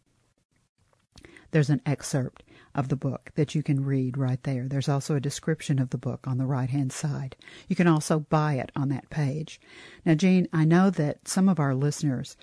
There's 1.50 1.70
an 1.70 1.80
excerpt 1.86 2.42
of 2.76 2.88
the 2.88 2.96
book 2.96 3.30
that 3.34 3.54
you 3.54 3.62
can 3.62 3.84
read 3.84 4.16
right 4.16 4.42
there. 4.44 4.68
There's 4.68 4.88
also 4.88 5.16
a 5.16 5.20
description 5.20 5.80
of 5.80 5.90
the 5.90 5.98
book 5.98 6.26
on 6.28 6.38
the 6.38 6.46
right 6.46 6.70
hand 6.70 6.92
side. 6.92 7.34
You 7.68 7.74
can 7.74 7.88
also 7.88 8.20
buy 8.20 8.54
it 8.54 8.70
on 8.76 8.90
that 8.90 9.10
page. 9.10 9.58
Now, 10.04 10.14
Gene, 10.14 10.46
I 10.52 10.64
know 10.64 10.90
that 10.90 11.26
some 11.26 11.48
of 11.48 11.58
our 11.58 11.74
listeners 11.74 12.36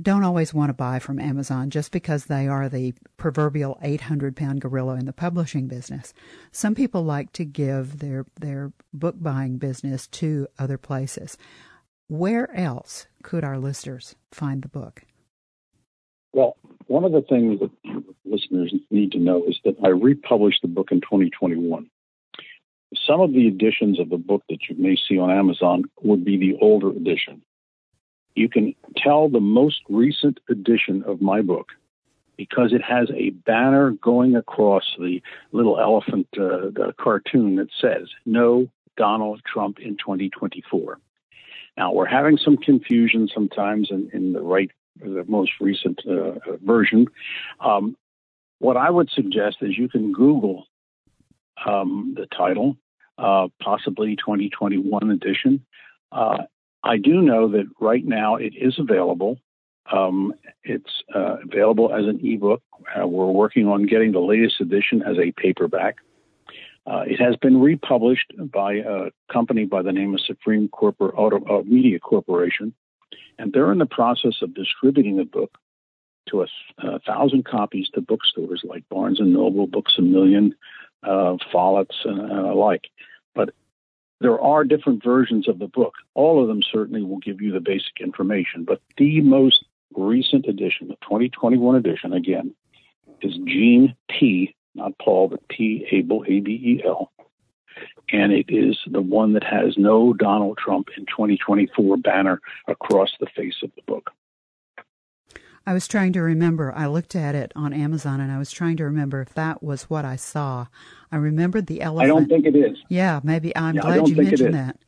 don't 0.00 0.24
always 0.24 0.52
want 0.52 0.68
to 0.68 0.74
buy 0.74 0.98
from 0.98 1.20
Amazon 1.20 1.70
just 1.70 1.92
because 1.92 2.24
they 2.24 2.48
are 2.48 2.68
the 2.68 2.92
proverbial 3.16 3.78
800 3.82 4.36
pound 4.36 4.60
gorilla 4.60 4.96
in 4.96 5.06
the 5.06 5.12
publishing 5.12 5.68
business. 5.68 6.12
Some 6.50 6.74
people 6.74 7.04
like 7.04 7.32
to 7.34 7.44
give 7.44 8.00
their, 8.00 8.26
their 8.40 8.72
book 8.92 9.14
buying 9.18 9.58
business 9.58 10.08
to 10.08 10.48
other 10.58 10.76
places. 10.76 11.38
Where 12.08 12.54
else 12.56 13.06
could 13.22 13.44
our 13.44 13.58
listeners 13.58 14.16
find 14.32 14.62
the 14.62 14.68
book? 14.68 15.04
Well, 16.32 16.56
one 16.86 17.04
of 17.04 17.12
the 17.12 17.22
things 17.22 17.60
that 17.60 17.70
listeners 18.30 18.74
need 18.90 19.12
to 19.12 19.18
know 19.18 19.44
is 19.44 19.58
that 19.64 19.76
I 19.84 19.88
republished 19.88 20.62
the 20.62 20.68
book 20.68 20.92
in 20.92 21.00
2021. 21.00 21.90
Some 23.06 23.20
of 23.20 23.32
the 23.32 23.46
editions 23.46 24.00
of 24.00 24.08
the 24.08 24.18
book 24.18 24.42
that 24.48 24.68
you 24.68 24.76
may 24.76 24.96
see 24.96 25.18
on 25.18 25.30
Amazon 25.30 25.84
would 26.02 26.24
be 26.24 26.36
the 26.36 26.56
older 26.60 26.90
edition 26.90 27.42
you 28.34 28.48
can 28.48 28.74
tell 28.96 29.28
the 29.28 29.40
most 29.40 29.82
recent 29.88 30.40
edition 30.48 31.02
of 31.06 31.20
my 31.20 31.42
book 31.42 31.68
because 32.36 32.72
it 32.72 32.82
has 32.82 33.10
a 33.14 33.30
banner 33.30 33.90
going 33.90 34.34
across 34.34 34.96
the 34.98 35.20
little 35.52 35.78
elephant 35.78 36.26
uh, 36.38 36.72
the 36.72 36.94
cartoon 36.98 37.56
that 37.56 37.68
says, 37.80 38.08
No 38.24 38.68
Donald 38.96 39.42
Trump 39.44 39.78
in 39.78 39.96
2024. 39.96 40.98
Now 41.76 41.92
we're 41.92 42.06
having 42.06 42.38
some 42.38 42.56
confusion 42.56 43.28
sometimes 43.32 43.88
in, 43.90 44.10
in 44.12 44.32
the 44.32 44.40
right, 44.40 44.70
the 44.98 45.24
most 45.28 45.52
recent 45.60 46.00
uh, 46.06 46.38
version. 46.64 47.06
Um, 47.60 47.96
what 48.60 48.76
I 48.76 48.88
would 48.88 49.10
suggest 49.10 49.56
is 49.62 49.76
you 49.76 49.88
can 49.88 50.12
Google 50.12 50.66
um, 51.66 52.14
the 52.16 52.26
title, 52.26 52.76
uh, 53.18 53.48
possibly 53.60 54.16
2021 54.16 55.10
edition. 55.10 55.64
Uh, 56.12 56.38
I 56.84 56.98
do 56.98 57.20
know 57.20 57.48
that 57.48 57.64
right 57.80 58.04
now 58.04 58.36
it 58.36 58.54
is 58.56 58.78
available. 58.78 59.38
Um, 59.90 60.34
it's 60.62 61.02
uh, 61.14 61.38
available 61.42 61.92
as 61.92 62.04
an 62.04 62.20
ebook. 62.22 62.62
Uh, 62.94 63.06
we're 63.06 63.30
working 63.30 63.66
on 63.66 63.86
getting 63.86 64.12
the 64.12 64.20
latest 64.20 64.60
edition 64.60 65.02
as 65.02 65.16
a 65.18 65.32
paperback. 65.32 65.96
Uh, 66.86 67.04
it 67.06 67.20
has 67.20 67.36
been 67.36 67.60
republished 67.60 68.32
by 68.52 68.74
a 68.74 69.10
company 69.32 69.64
by 69.64 69.82
the 69.82 69.92
name 69.92 70.14
of 70.14 70.20
Supreme 70.20 70.68
Corpor- 70.68 71.14
Auto, 71.16 71.44
uh, 71.46 71.62
Media 71.62 71.98
Corporation, 71.98 72.74
and 73.38 73.52
they're 73.52 73.72
in 73.72 73.78
the 73.78 73.86
process 73.86 74.36
of 74.42 74.54
distributing 74.54 75.16
the 75.16 75.24
book 75.24 75.58
to 76.28 76.42
a, 76.42 76.46
a 76.78 76.98
thousand 77.00 77.44
copies 77.44 77.88
to 77.90 78.00
bookstores 78.00 78.62
like 78.64 78.88
Barnes 78.88 79.20
and 79.20 79.32
Noble, 79.32 79.66
Books 79.66 79.94
a 79.98 80.02
Million, 80.02 80.54
uh, 81.02 81.36
Follett's, 81.52 81.96
and 82.04 82.20
alike. 82.20 82.88
But 83.34 83.50
there 84.20 84.40
are 84.40 84.64
different 84.64 85.02
versions 85.02 85.48
of 85.48 85.58
the 85.58 85.66
book. 85.66 85.94
All 86.14 86.42
of 86.42 86.48
them 86.48 86.62
certainly 86.62 87.02
will 87.02 87.18
give 87.18 87.40
you 87.40 87.52
the 87.52 87.60
basic 87.60 88.00
information, 88.00 88.64
but 88.64 88.80
the 88.96 89.20
most 89.20 89.64
recent 89.96 90.46
edition, 90.46 90.88
the 90.88 90.96
2021 91.02 91.76
edition, 91.76 92.12
again, 92.12 92.54
is 93.22 93.36
Gene 93.46 93.94
P 94.08 94.54
not 94.74 94.98
Paul, 94.98 95.28
but 95.28 95.48
P. 95.48 95.86
Abel, 95.90 96.24
A 96.26 96.40
B 96.40 96.52
E 96.52 96.82
L. 96.84 97.10
And 98.12 98.32
it 98.32 98.46
is 98.48 98.78
the 98.86 99.00
one 99.00 99.34
that 99.34 99.44
has 99.44 99.78
no 99.78 100.12
Donald 100.12 100.58
Trump 100.58 100.88
in 100.96 101.06
2024 101.06 101.96
banner 101.98 102.40
across 102.66 103.10
the 103.20 103.26
face 103.34 103.56
of 103.62 103.70
the 103.76 103.82
book. 103.82 104.10
I 105.70 105.72
was 105.72 105.86
trying 105.86 106.12
to 106.14 106.20
remember. 106.20 106.72
I 106.74 106.88
looked 106.88 107.14
at 107.14 107.36
it 107.36 107.52
on 107.54 107.72
Amazon 107.72 108.20
and 108.20 108.32
I 108.32 108.38
was 108.38 108.50
trying 108.50 108.76
to 108.78 108.84
remember 108.84 109.20
if 109.20 109.34
that 109.34 109.62
was 109.62 109.84
what 109.84 110.04
I 110.04 110.16
saw. 110.16 110.66
I 111.12 111.16
remembered 111.16 111.68
the 111.68 111.80
elephant. 111.80 112.10
I 112.10 112.12
don't 112.12 112.28
think 112.28 112.44
it 112.44 112.56
is. 112.56 112.76
Yeah, 112.88 113.20
maybe. 113.22 113.56
I'm 113.56 113.76
yeah, 113.76 113.82
glad 113.82 114.08
you 114.08 114.16
mentioned 114.16 114.54
that. 114.54 114.78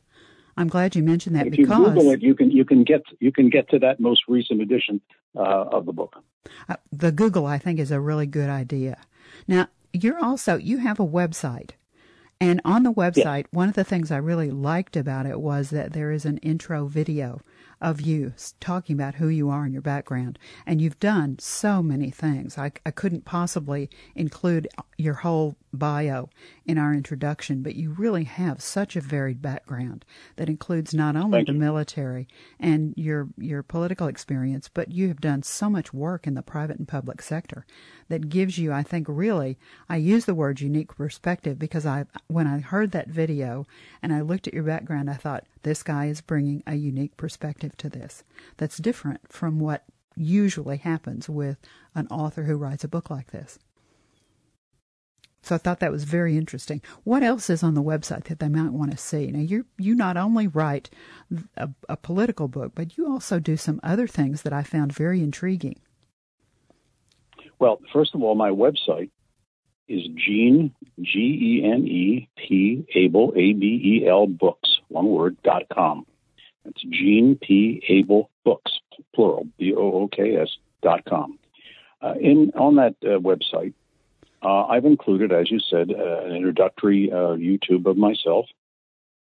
I'm 0.57 0.67
glad 0.67 0.93
you 0.93 1.01
mentioned 1.01 1.37
that 1.37 1.47
if 1.47 1.51
because 1.51 1.69
you 1.69 1.85
Google 1.85 2.11
it, 2.11 2.21
you 2.21 2.35
can 2.35 2.51
you 2.51 2.65
can 2.65 2.83
get 2.83 3.01
you 3.21 3.31
can 3.31 3.49
get 3.49 3.69
to 3.69 3.79
that 3.79 4.01
most 4.01 4.23
recent 4.27 4.59
edition 4.59 4.99
uh, 5.37 5.69
of 5.71 5.85
the 5.85 5.93
book. 5.93 6.21
Uh, 6.67 6.75
the 6.91 7.13
Google, 7.13 7.45
I 7.45 7.59
think, 7.59 7.79
is 7.79 7.89
a 7.89 8.01
really 8.01 8.27
good 8.27 8.49
idea. 8.49 8.97
Now, 9.47 9.69
you're 9.93 10.21
also 10.21 10.57
you 10.57 10.79
have 10.79 10.99
a 10.99 11.07
website. 11.07 11.71
And 12.41 12.59
on 12.65 12.83
the 12.83 12.91
website, 12.91 13.45
one 13.51 13.69
of 13.69 13.75
the 13.75 13.85
things 13.85 14.11
I 14.11 14.17
really 14.17 14.51
liked 14.51 14.97
about 14.97 15.25
it 15.27 15.39
was 15.39 15.69
that 15.69 15.93
there 15.93 16.11
is 16.11 16.25
an 16.25 16.39
intro 16.39 16.87
video 16.87 17.39
of 17.83 18.01
you 18.01 18.33
talking 18.61 18.95
about 18.95 19.15
who 19.15 19.27
you 19.27 19.49
are 19.49 19.65
and 19.65 19.73
your 19.73 19.81
background. 19.81 20.39
And 20.65 20.81
you've 20.81 20.99
done 20.99 21.37
so 21.39 21.83
many 21.83 22.09
things. 22.09 22.57
I, 22.57 22.71
I 22.85 22.91
couldn't 22.91 23.25
possibly 23.25 23.89
include 24.15 24.67
your 24.97 25.15
whole 25.15 25.55
bio 25.73 26.29
in 26.65 26.77
our 26.77 26.93
introduction, 26.93 27.61
but 27.61 27.75
you 27.75 27.91
really 27.91 28.23
have 28.23 28.61
such 28.61 28.95
a 28.95 29.01
varied 29.01 29.41
background 29.41 30.05
that 30.35 30.49
includes 30.49 30.93
not 30.93 31.15
only 31.15 31.39
Thank 31.39 31.47
the 31.47 31.53
you. 31.53 31.59
military 31.59 32.27
and 32.59 32.93
your 32.95 33.27
your 33.37 33.63
political 33.63 34.07
experience, 34.07 34.69
but 34.73 34.91
you 34.91 35.07
have 35.07 35.19
done 35.19 35.43
so 35.43 35.69
much 35.69 35.93
work 35.93 36.27
in 36.27 36.35
the 36.35 36.41
private 36.41 36.77
and 36.77 36.87
public 36.87 37.21
sector 37.21 37.65
that 38.09 38.29
gives 38.29 38.57
you, 38.57 38.71
I 38.71 38.83
think, 38.83 39.07
really, 39.09 39.57
I 39.89 39.97
use 39.97 40.25
the 40.25 40.35
word 40.35 40.61
unique 40.61 40.95
perspective 40.95 41.57
because 41.57 41.85
I, 41.85 42.05
when 42.27 42.47
I 42.47 42.59
heard 42.59 42.91
that 42.91 43.07
video 43.07 43.65
and 44.01 44.13
I 44.13 44.21
looked 44.21 44.47
at 44.47 44.53
your 44.53 44.63
background, 44.63 45.09
I 45.09 45.15
thought 45.15 45.45
this 45.63 45.83
guy 45.83 46.05
is 46.05 46.21
bringing 46.21 46.63
a 46.67 46.75
unique 46.75 47.17
perspective 47.17 47.75
to 47.77 47.89
this 47.89 48.23
that's 48.57 48.77
different 48.77 49.21
from 49.31 49.59
what 49.59 49.83
usually 50.15 50.77
happens 50.77 51.27
with 51.27 51.57
an 51.95 52.07
author 52.07 52.43
who 52.43 52.55
writes 52.55 52.83
a 52.83 52.87
book 52.87 53.09
like 53.09 53.31
this. 53.31 53.57
So 55.43 55.55
I 55.55 55.57
thought 55.57 55.81
that 55.81 55.91
was 55.91 56.05
very 56.05 56.37
interesting. 56.37 56.81
What 57.03 57.21
else 57.21 57.49
is 57.49 57.63
on 57.63 57.73
the 57.75 57.83
website 57.83 58.23
that 58.25 58.39
they 58.39 58.47
might 58.47 58.71
want 58.71 58.91
to 58.91 58.97
see? 58.97 59.27
Now 59.27 59.39
you 59.39 59.65
you 59.77 59.93
not 59.93 60.15
only 60.15 60.47
write 60.47 60.89
a, 61.57 61.69
a, 61.89 61.97
political 61.97 62.47
book, 62.47 62.71
but 62.73 62.97
you 62.97 63.11
also 63.11 63.39
do 63.39 63.57
some 63.57 63.81
other 63.83 64.07
things 64.07 64.43
that 64.43 64.53
I 64.53 64.63
found 64.63 64.93
very 64.93 65.21
intriguing. 65.21 65.79
Well, 67.59 67.81
first 67.91 68.15
of 68.15 68.23
all, 68.23 68.35
my 68.35 68.49
website 68.49 69.11
is 69.89 70.01
Gene 70.15 70.73
G 71.01 71.19
E 71.19 71.63
N 71.65 71.85
E 71.87 72.29
P 72.37 72.85
Abel 72.95 73.33
A 73.35 73.53
B 73.53 74.01
E 74.01 74.07
L 74.07 74.27
Books 74.27 74.79
one 74.87 75.07
word 75.07 75.35
dot 75.43 75.63
com. 75.73 76.05
It's 76.63 76.81
Gene 76.83 77.37
P 77.41 77.83
Abel 77.89 78.29
Books 78.45 78.71
plural 79.13 79.45
B 79.59 79.73
O 79.75 79.91
O 80.03 80.07
K 80.07 80.37
S 80.37 80.49
dot 80.81 81.03
com. 81.03 81.37
Uh, 82.01 82.13
in 82.19 82.51
on 82.55 82.75
that 82.75 82.95
uh, 83.03 83.19
website, 83.19 83.73
uh, 84.43 84.65
I've 84.65 84.85
included, 84.85 85.31
as 85.31 85.49
you 85.49 85.59
said, 85.59 85.91
uh, 85.91 86.25
an 86.25 86.35
introductory 86.35 87.09
uh, 87.11 87.37
YouTube 87.37 87.85
of 87.85 87.95
myself, 87.97 88.45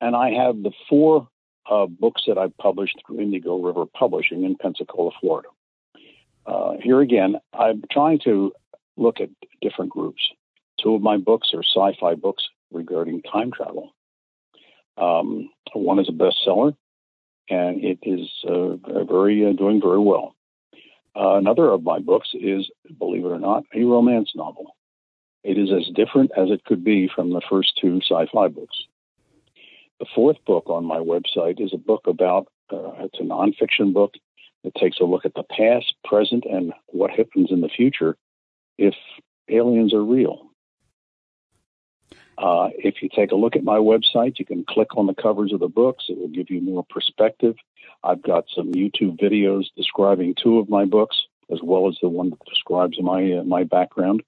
and 0.01 0.15
I 0.15 0.31
have 0.31 0.63
the 0.63 0.71
four 0.89 1.27
uh, 1.69 1.85
books 1.85 2.23
that 2.27 2.37
I've 2.37 2.57
published 2.57 2.99
through 3.05 3.19
Indigo 3.19 3.57
River 3.57 3.85
Publishing 3.85 4.43
in 4.43 4.55
Pensacola, 4.55 5.11
Florida. 5.21 5.49
Uh, 6.45 6.73
here 6.81 6.99
again, 6.99 7.35
I'm 7.53 7.83
trying 7.91 8.19
to 8.25 8.53
look 8.97 9.21
at 9.21 9.29
different 9.61 9.91
groups. 9.91 10.21
Two 10.81 10.95
of 10.95 11.01
my 11.01 11.17
books 11.17 11.51
are 11.53 11.63
sci-fi 11.63 12.15
books 12.15 12.43
regarding 12.71 13.21
time 13.21 13.51
travel. 13.51 13.93
Um, 14.97 15.49
one 15.73 15.99
is 15.99 16.09
a 16.09 16.11
bestseller, 16.11 16.75
and 17.49 17.83
it 17.83 17.99
is 18.01 18.29
uh, 18.47 19.03
very 19.05 19.53
doing 19.53 19.79
very 19.79 19.99
well. 19.99 20.35
another 21.15 21.69
of 21.69 21.83
my 21.83 21.99
books 21.99 22.29
is, 22.33 22.69
believe 22.97 23.25
it 23.25 23.29
or 23.29 23.39
not, 23.39 23.63
a 23.73 23.83
romance 23.83 24.31
novel. 24.35 24.75
It 25.43 25.57
is 25.57 25.71
as 25.71 25.93
different 25.93 26.31
as 26.37 26.49
it 26.49 26.63
could 26.63 26.83
be 26.83 27.09
from 27.13 27.31
the 27.31 27.41
first 27.49 27.77
two 27.79 27.99
sci 28.01 28.25
fi 28.33 28.47
books. 28.47 28.85
The 29.99 30.05
fourth 30.15 30.37
book 30.45 30.69
on 30.69 30.85
my 30.85 30.97
website 30.97 31.61
is 31.61 31.73
a 31.73 31.77
book 31.77 32.07
about, 32.07 32.47
uh, 32.71 32.91
it's 32.99 33.19
a 33.19 33.23
nonfiction 33.23 33.93
book 33.93 34.13
that 34.63 34.75
takes 34.75 34.99
a 34.99 35.05
look 35.05 35.25
at 35.25 35.33
the 35.33 35.43
past, 35.43 35.93
present, 36.03 36.45
and 36.45 36.73
what 36.87 37.11
happens 37.11 37.51
in 37.51 37.61
the 37.61 37.69
future 37.69 38.17
if 38.77 38.95
aliens 39.49 39.93
are 39.93 40.03
real. 40.03 40.49
Uh, 42.37 42.69
if 42.77 43.01
you 43.01 43.09
take 43.13 43.31
a 43.31 43.35
look 43.35 43.55
at 43.55 43.63
my 43.63 43.77
website, 43.77 44.39
you 44.39 44.45
can 44.45 44.65
click 44.65 44.97
on 44.97 45.05
the 45.05 45.13
covers 45.13 45.53
of 45.53 45.59
the 45.59 45.67
books. 45.67 46.05
It 46.09 46.17
will 46.17 46.29
give 46.29 46.49
you 46.49 46.61
more 46.61 46.83
perspective. 46.89 47.55
I've 48.03 48.23
got 48.23 48.45
some 48.53 48.73
YouTube 48.73 49.19
videos 49.21 49.65
describing 49.77 50.33
two 50.35 50.57
of 50.57 50.67
my 50.67 50.85
books, 50.85 51.27
as 51.51 51.59
well 51.61 51.87
as 51.87 51.97
the 52.01 52.09
one 52.09 52.31
that 52.31 52.43
describes 52.49 52.99
my 53.01 53.33
uh, 53.33 53.43
my 53.43 53.63
background. 53.63 54.23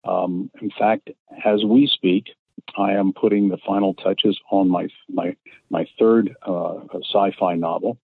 Um, 0.05 0.51
in 0.61 0.71
fact, 0.79 1.11
as 1.45 1.65
we 1.65 1.87
speak, 1.87 2.29
I 2.77 2.93
am 2.93 3.13
putting 3.13 3.49
the 3.49 3.59
final 3.67 3.95
touches 3.95 4.39
on 4.51 4.69
my 4.69 4.89
my 5.09 5.37
my 5.71 5.87
third 5.99 6.35
uh, 6.43 6.79
sci-fi 7.13 7.55
novel, 7.55 7.99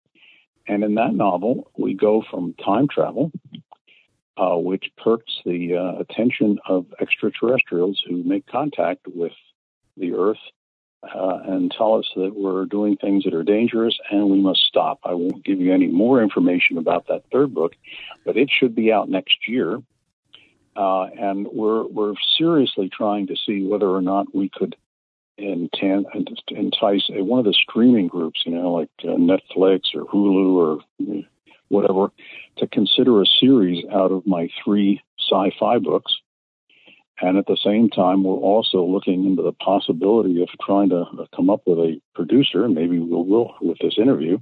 and 0.67 0.83
in 0.83 0.95
that 0.97 1.15
novel, 1.15 1.71
we 1.79 1.95
go 1.95 2.23
from 2.31 2.55
time 2.55 2.89
travel, 2.89 3.33
uh, 4.41 4.57
which 4.57 4.91
perks 4.97 5.39
the 5.45 5.77
uh, 5.77 6.01
attention 6.01 6.59
of 6.67 6.87
extraterrestrials 7.01 8.03
who 8.09 8.23
make 8.23 8.47
contact 8.47 9.07
with 9.07 9.33
the 9.99 10.15
Earth 10.15 10.39
uh, 11.03 11.41
and 11.45 11.71
tell 11.71 11.99
us 11.99 12.07
that 12.17 12.35
we're 12.35 12.65
doing 12.65 12.97
things 12.97 13.25
that 13.25 13.35
are 13.35 13.43
dangerous 13.43 13.99
and 14.11 14.31
we 14.31 14.41
must 14.41 14.61
stop. 14.61 15.01
I 15.05 15.13
won't 15.13 15.45
give 15.45 15.61
you 15.61 15.75
any 15.75 15.89
more 15.89 16.23
information 16.23 16.79
about 16.79 17.09
that 17.09 17.25
third 17.31 17.53
book, 17.53 17.73
but 18.25 18.39
it 18.39 18.51
should 18.51 18.75
be 18.75 18.91
out 18.91 19.11
next 19.11 19.47
year. 19.47 19.79
Uh, 20.75 21.03
and 21.05 21.47
we're 21.53 21.85
we're 21.87 22.15
seriously 22.39 22.89
trying 22.89 23.27
to 23.27 23.37
see 23.45 23.67
whether 23.67 23.89
or 23.89 24.01
not 24.01 24.35
we 24.35 24.49
could 24.49 24.77
entice 25.37 26.05
one 27.09 27.39
of 27.39 27.45
the 27.45 27.55
streaming 27.55 28.09
groups, 28.09 28.43
you 28.45 28.53
know, 28.53 28.73
like 28.73 28.89
uh, 29.03 29.17
Netflix 29.17 29.95
or 29.95 30.05
Hulu 30.05 30.55
or 30.55 30.81
a 33.19 33.27
series 33.41 33.85
out 33.93 34.13
of 34.13 34.27
my 34.27 34.49
three 34.65 35.03
sci-fi 35.19 35.79
books 35.79 36.13
and 37.21 37.37
at 37.37 37.47
the 37.47 37.59
same 37.63 37.91
time, 37.91 38.25
we're 38.25 38.35
also 38.35 38.83
looking 38.83 39.27
into 39.27 39.43
the 39.43 39.53
possibility 39.53 40.41
of 40.43 40.49
trying 40.65 40.89
to 40.91 41.05
come 41.37 41.51
up 41.51 41.63
with 41.67 41.79
a 41.79 42.01
producer, 42.15 42.67
maybe 42.69 42.99
we 42.99 43.23
will 43.23 43.55
with 43.61 43.79
this 43.79 43.99
interview, 43.99 44.39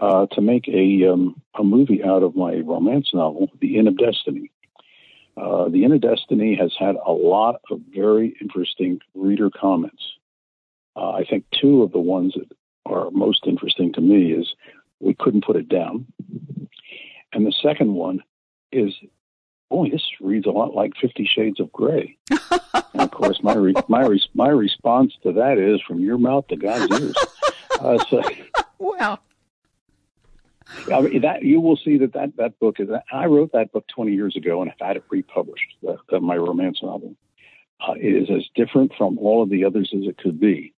uh, 0.00 0.26
to 0.32 0.40
make 0.40 0.66
a, 0.68 1.12
um, 1.12 1.40
a 1.58 1.62
movie 1.62 2.02
out 2.02 2.22
of 2.22 2.34
my 2.34 2.56
romance 2.60 3.10
novel, 3.12 3.50
The 3.60 3.76
Inn 3.76 3.86
of 3.86 3.98
Destiny. 3.98 4.50
Uh, 5.36 5.68
the 5.68 5.84
Inn 5.84 5.92
of 5.92 6.00
Destiny 6.00 6.56
has 6.56 6.72
had 6.78 6.96
a 6.96 7.12
lot 7.12 7.60
of 7.70 7.80
very 7.94 8.34
interesting 8.40 9.00
reader 9.14 9.50
comments. 9.50 10.02
Uh, 10.96 11.10
I 11.10 11.24
think 11.24 11.44
two 11.52 11.82
of 11.82 11.92
the 11.92 12.00
ones 12.00 12.34
that 12.34 12.50
are 12.86 13.10
most 13.10 13.46
interesting 13.46 13.92
to 13.92 14.00
me 14.00 14.32
is 14.32 14.54
we 15.00 15.14
couldn't 15.14 15.44
put 15.44 15.56
it 15.56 15.68
down. 15.68 16.06
And 17.32 17.46
the 17.46 17.54
second 17.62 17.94
one 17.94 18.22
is 18.72 18.92
boy, 19.70 19.88
this 19.90 20.02
reads 20.20 20.46
a 20.46 20.50
lot 20.50 20.74
like 20.74 20.92
Fifty 21.00 21.24
Shades 21.24 21.60
of 21.60 21.72
Grey. 21.72 22.16
and 22.30 23.02
of 23.02 23.10
course, 23.10 23.42
my 23.42 23.54
re- 23.54 23.74
my 23.88 24.04
re- 24.04 24.30
my 24.34 24.48
response 24.48 25.14
to 25.22 25.32
that 25.32 25.58
is 25.58 25.80
from 25.86 26.00
your 26.00 26.18
mouth 26.18 26.46
to 26.48 26.56
God's 26.56 27.00
ears. 27.00 27.16
Uh, 27.80 27.96
so, 28.10 28.22
well, 28.78 29.18
I 30.92 31.00
mean, 31.00 31.22
that 31.22 31.42
you 31.42 31.62
will 31.62 31.78
see 31.78 31.96
that 31.96 32.12
that 32.12 32.36
that 32.36 32.58
book 32.58 32.78
is. 32.78 32.88
I 33.10 33.24
wrote 33.24 33.52
that 33.52 33.72
book 33.72 33.86
20 33.88 34.12
years 34.12 34.36
ago, 34.36 34.60
and 34.60 34.70
I've 34.70 34.86
had 34.86 34.96
it 34.98 35.04
republished. 35.08 35.76
The, 35.82 35.96
the, 36.10 36.20
my 36.20 36.36
romance 36.36 36.80
novel. 36.82 37.14
Uh, 37.80 37.94
it 37.94 38.08
is 38.08 38.28
as 38.28 38.46
different 38.54 38.92
from 38.98 39.16
all 39.16 39.42
of 39.42 39.48
the 39.48 39.64
others 39.64 39.90
as 39.96 40.02
it 40.06 40.18
could 40.18 40.38
be, 40.38 40.74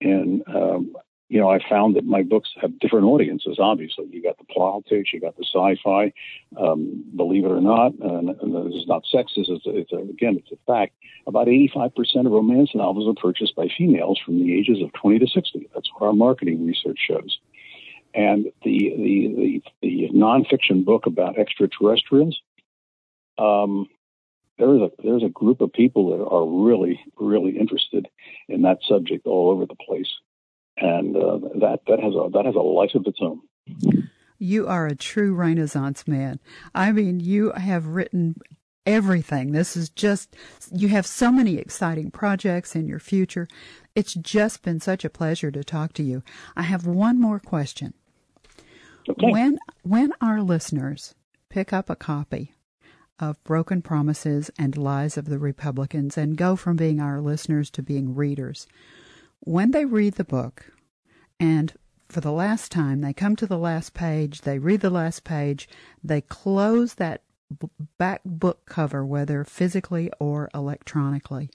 and 0.00 0.42
um, 0.48 0.96
you 1.28 1.38
know, 1.38 1.50
I 1.50 1.58
found 1.68 1.96
that 1.96 2.06
my 2.06 2.22
books 2.22 2.48
have 2.60 2.78
different 2.78 3.04
audiences. 3.04 3.58
Obviously, 3.58 4.06
you 4.10 4.22
got 4.22 4.38
the 4.38 4.44
politics, 4.44 5.10
you 5.12 5.20
got 5.20 5.36
the 5.36 5.44
sci-fi. 5.44 6.12
Um, 6.56 7.04
believe 7.14 7.44
it 7.44 7.50
or 7.50 7.60
not, 7.60 7.92
and, 8.00 8.30
and 8.30 8.72
this 8.72 8.80
is 8.80 8.86
not 8.86 9.04
sexist. 9.12 9.50
It's, 9.50 9.64
it's 9.66 9.92
a, 9.92 9.98
again, 9.98 10.38
it's 10.38 10.52
a 10.52 10.56
fact. 10.66 10.94
About 11.26 11.46
85% 11.46 11.92
of 12.24 12.32
romance 12.32 12.70
novels 12.74 13.08
are 13.08 13.20
purchased 13.20 13.54
by 13.54 13.68
females 13.76 14.18
from 14.24 14.38
the 14.40 14.58
ages 14.58 14.82
of 14.82 14.90
20 14.94 15.18
to 15.18 15.26
60. 15.26 15.68
That's 15.74 15.90
what 15.92 16.06
our 16.06 16.14
marketing 16.14 16.66
research 16.66 16.98
shows. 17.06 17.38
And 18.14 18.46
the 18.64 18.94
the 18.96 19.34
the, 19.36 19.62
the 19.82 20.08
nonfiction 20.14 20.84
book 20.84 21.04
about 21.04 21.38
extraterrestrials. 21.38 22.40
Um, 23.36 23.86
there's 24.58 24.80
a 24.80 24.90
there's 25.04 25.22
a 25.22 25.28
group 25.28 25.60
of 25.60 25.74
people 25.74 26.16
that 26.16 26.24
are 26.24 26.46
really 26.46 26.98
really 27.18 27.58
interested 27.58 28.08
in 28.48 28.62
that 28.62 28.78
subject 28.88 29.26
all 29.26 29.50
over 29.50 29.66
the 29.66 29.76
place 29.76 30.08
and 30.80 31.16
uh, 31.16 31.38
that 31.60 31.80
that 31.86 32.00
has 32.00 32.14
a 32.14 32.30
that 32.32 32.44
has 32.44 32.54
a 32.54 32.58
life 32.58 32.94
of 32.94 33.06
its 33.06 33.18
own. 33.20 33.40
You 34.38 34.68
are 34.68 34.86
a 34.86 34.94
true 34.94 35.34
Renaissance 35.34 36.06
man. 36.06 36.38
I 36.74 36.92
mean, 36.92 37.20
you 37.20 37.52
have 37.52 37.86
written 37.86 38.36
everything. 38.86 39.52
This 39.52 39.76
is 39.76 39.90
just 39.90 40.34
you 40.72 40.88
have 40.88 41.06
so 41.06 41.30
many 41.30 41.58
exciting 41.58 42.10
projects 42.10 42.74
in 42.74 42.86
your 42.86 43.00
future. 43.00 43.48
It's 43.94 44.14
just 44.14 44.62
been 44.62 44.80
such 44.80 45.04
a 45.04 45.10
pleasure 45.10 45.50
to 45.50 45.62
talk 45.62 45.92
to 45.94 46.02
you. 46.02 46.22
I 46.56 46.62
have 46.62 46.86
one 46.86 47.20
more 47.20 47.40
question. 47.40 47.94
Okay. 49.08 49.30
When 49.30 49.58
when 49.82 50.12
our 50.20 50.42
listeners 50.42 51.14
pick 51.48 51.72
up 51.72 51.90
a 51.90 51.96
copy 51.96 52.54
of 53.18 53.42
Broken 53.42 53.82
Promises 53.82 54.50
and 54.58 54.76
Lies 54.76 55.16
of 55.16 55.26
the 55.26 55.38
Republicans 55.38 56.16
and 56.16 56.36
go 56.36 56.56
from 56.56 56.76
being 56.76 57.00
our 57.00 57.20
listeners 57.20 57.70
to 57.70 57.82
being 57.82 58.14
readers, 58.14 58.66
when 59.40 59.70
they 59.70 59.84
read 59.84 60.14
the 60.14 60.24
book 60.24 60.72
and 61.40 61.74
for 62.08 62.20
the 62.20 62.32
last 62.32 62.72
time 62.72 63.00
they 63.00 63.12
come 63.12 63.36
to 63.36 63.46
the 63.46 63.58
last 63.58 63.94
page, 63.94 64.42
they 64.42 64.58
read 64.58 64.80
the 64.80 64.90
last 64.90 65.24
page, 65.24 65.68
they 66.02 66.20
close 66.20 66.94
that 66.94 67.22
back 67.98 68.20
book 68.24 68.66
cover, 68.66 69.04
whether 69.04 69.44
physically 69.44 70.10
or 70.18 70.48
electronically. 70.54 71.50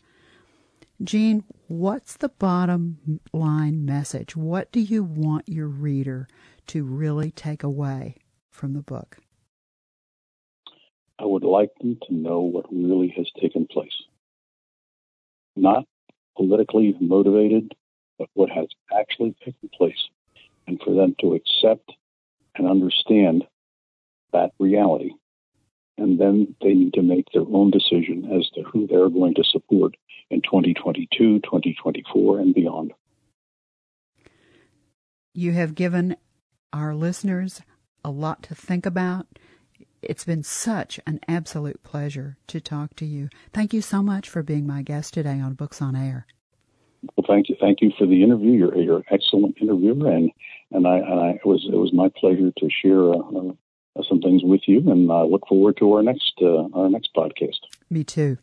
Gene, 1.03 1.43
what's 1.67 2.15
the 2.15 2.29
bottom 2.29 3.19
line 3.33 3.85
message? 3.85 4.35
What 4.35 4.71
do 4.71 4.79
you 4.79 5.03
want 5.03 5.49
your 5.49 5.67
reader 5.67 6.27
to 6.67 6.83
really 6.83 7.31
take 7.31 7.63
away 7.63 8.15
from 8.49 8.73
the 8.73 8.81
book? 8.81 9.17
I 11.19 11.25
would 11.25 11.43
like 11.43 11.69
them 11.79 11.97
to 12.07 12.13
know 12.13 12.41
what 12.41 12.65
really 12.71 13.13
has 13.17 13.29
taken 13.39 13.67
place. 13.67 14.03
Not 15.55 15.85
politically 16.35 16.95
motivated, 16.99 17.73
but 18.17 18.29
what 18.33 18.49
has 18.49 18.67
actually 18.97 19.35
taken 19.43 19.69
place, 19.75 20.09
and 20.67 20.79
for 20.81 20.93
them 20.93 21.15
to 21.19 21.33
accept 21.33 21.91
and 22.55 22.67
understand 22.67 23.43
that 24.31 24.51
reality. 24.59 25.11
And 25.97 26.19
then 26.19 26.55
they 26.61 26.73
need 26.73 26.93
to 26.93 27.01
make 27.01 27.27
their 27.33 27.43
own 27.43 27.69
decision 27.69 28.29
as 28.35 28.49
to 28.55 28.63
who 28.63 28.87
they're 28.87 29.09
going 29.09 29.35
to 29.35 29.43
support 29.43 29.95
in 30.29 30.41
2022, 30.41 31.39
2024, 31.39 32.39
and 32.39 32.53
beyond. 32.53 32.93
You 35.35 35.51
have 35.51 35.75
given 35.75 36.15
our 36.71 36.95
listeners 36.95 37.61
a 38.03 38.09
lot 38.09 38.43
to 38.43 38.55
think 38.55 38.85
about. 38.85 39.27
It's 40.09 40.25
been 40.25 40.43
such 40.43 40.99
an 41.05 41.19
absolute 41.27 41.83
pleasure 41.83 42.37
to 42.47 42.59
talk 42.59 42.95
to 42.97 43.05
you. 43.05 43.29
Thank 43.51 43.73
you 43.73 43.81
so 43.81 44.01
much 44.01 44.29
for 44.29 44.43
being 44.43 44.67
my 44.67 44.81
guest 44.81 45.13
today 45.13 45.39
on 45.39 45.53
Books 45.53 45.81
on 45.81 45.95
Air. 45.95 46.25
Well, 47.15 47.25
thank 47.27 47.49
you, 47.49 47.55
thank 47.59 47.81
you 47.81 47.91
for 47.97 48.05
the 48.05 48.23
interview. 48.23 48.51
You're, 48.51 48.77
you're 48.77 48.97
an 48.97 49.03
excellent 49.11 49.57
interviewer, 49.59 50.09
and 50.09 50.31
and 50.71 50.87
I, 50.87 50.97
and 50.97 51.19
I 51.19 51.29
it 51.31 51.45
was 51.45 51.67
it 51.71 51.75
was 51.75 51.91
my 51.93 52.09
pleasure 52.15 52.51
to 52.57 52.69
share 52.69 53.09
uh, 53.09 53.51
uh, 53.97 54.03
some 54.07 54.21
things 54.21 54.41
with 54.43 54.61
you, 54.67 54.79
and 54.89 55.11
I 55.11 55.23
look 55.23 55.47
forward 55.47 55.77
to 55.77 55.93
our 55.93 56.03
next 56.03 56.33
uh, 56.41 56.67
our 56.73 56.89
next 56.89 57.09
podcast. 57.15 57.59
Me 57.89 58.03
too. 58.03 58.37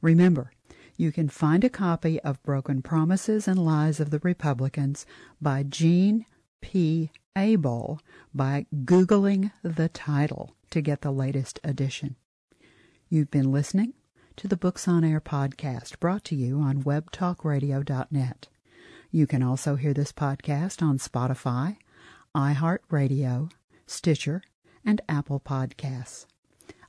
Remember, 0.00 0.52
you 0.96 1.10
can 1.10 1.28
find 1.28 1.64
a 1.64 1.70
copy 1.70 2.20
of 2.20 2.42
Broken 2.44 2.82
Promises 2.82 3.48
and 3.48 3.64
Lies 3.64 3.98
of 3.98 4.10
the 4.10 4.20
Republicans 4.20 5.04
by 5.40 5.64
Gene 5.64 6.24
P. 6.60 7.10
Abel 7.36 8.00
by 8.34 8.66
Googling 8.84 9.52
the 9.62 9.88
title 9.88 10.56
to 10.70 10.80
get 10.80 11.02
the 11.02 11.10
latest 11.10 11.60
edition. 11.64 12.16
You've 13.08 13.30
been 13.30 13.52
listening 13.52 13.94
to 14.36 14.46
the 14.46 14.56
Books 14.56 14.86
on 14.86 15.02
Air 15.02 15.20
podcast 15.20 15.98
brought 15.98 16.24
to 16.24 16.36
you 16.36 16.60
on 16.60 16.84
webtalkradio.net. 16.84 18.48
You 19.10 19.26
can 19.26 19.42
also 19.42 19.76
hear 19.76 19.94
this 19.94 20.12
podcast 20.12 20.82
on 20.82 20.98
Spotify, 20.98 21.78
iHeartRadio, 22.36 23.50
Stitcher, 23.86 24.42
and 24.84 25.00
Apple 25.08 25.40
Podcasts. 25.40 26.26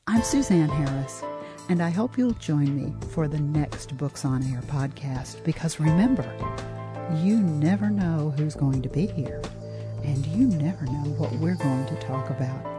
I'm 0.05 0.21
Suzanne 0.23 0.69
Harris, 0.69 1.23
and 1.69 1.81
I 1.81 1.89
hope 1.89 2.17
you'll 2.17 2.31
join 2.33 2.75
me 2.75 2.93
for 3.09 3.27
the 3.27 3.39
next 3.39 3.95
Books 3.97 4.25
on 4.25 4.43
Air 4.43 4.61
podcast 4.63 5.43
because 5.43 5.79
remember, 5.79 6.29
you 7.23 7.37
never 7.37 7.89
know 7.89 8.33
who's 8.37 8.55
going 8.55 8.81
to 8.81 8.89
be 8.89 9.07
here, 9.07 9.41
and 10.03 10.25
you 10.27 10.47
never 10.47 10.85
know 10.85 11.11
what 11.17 11.31
we're 11.33 11.55
going 11.55 11.85
to 11.85 11.95
talk 11.95 12.29
about. 12.29 12.78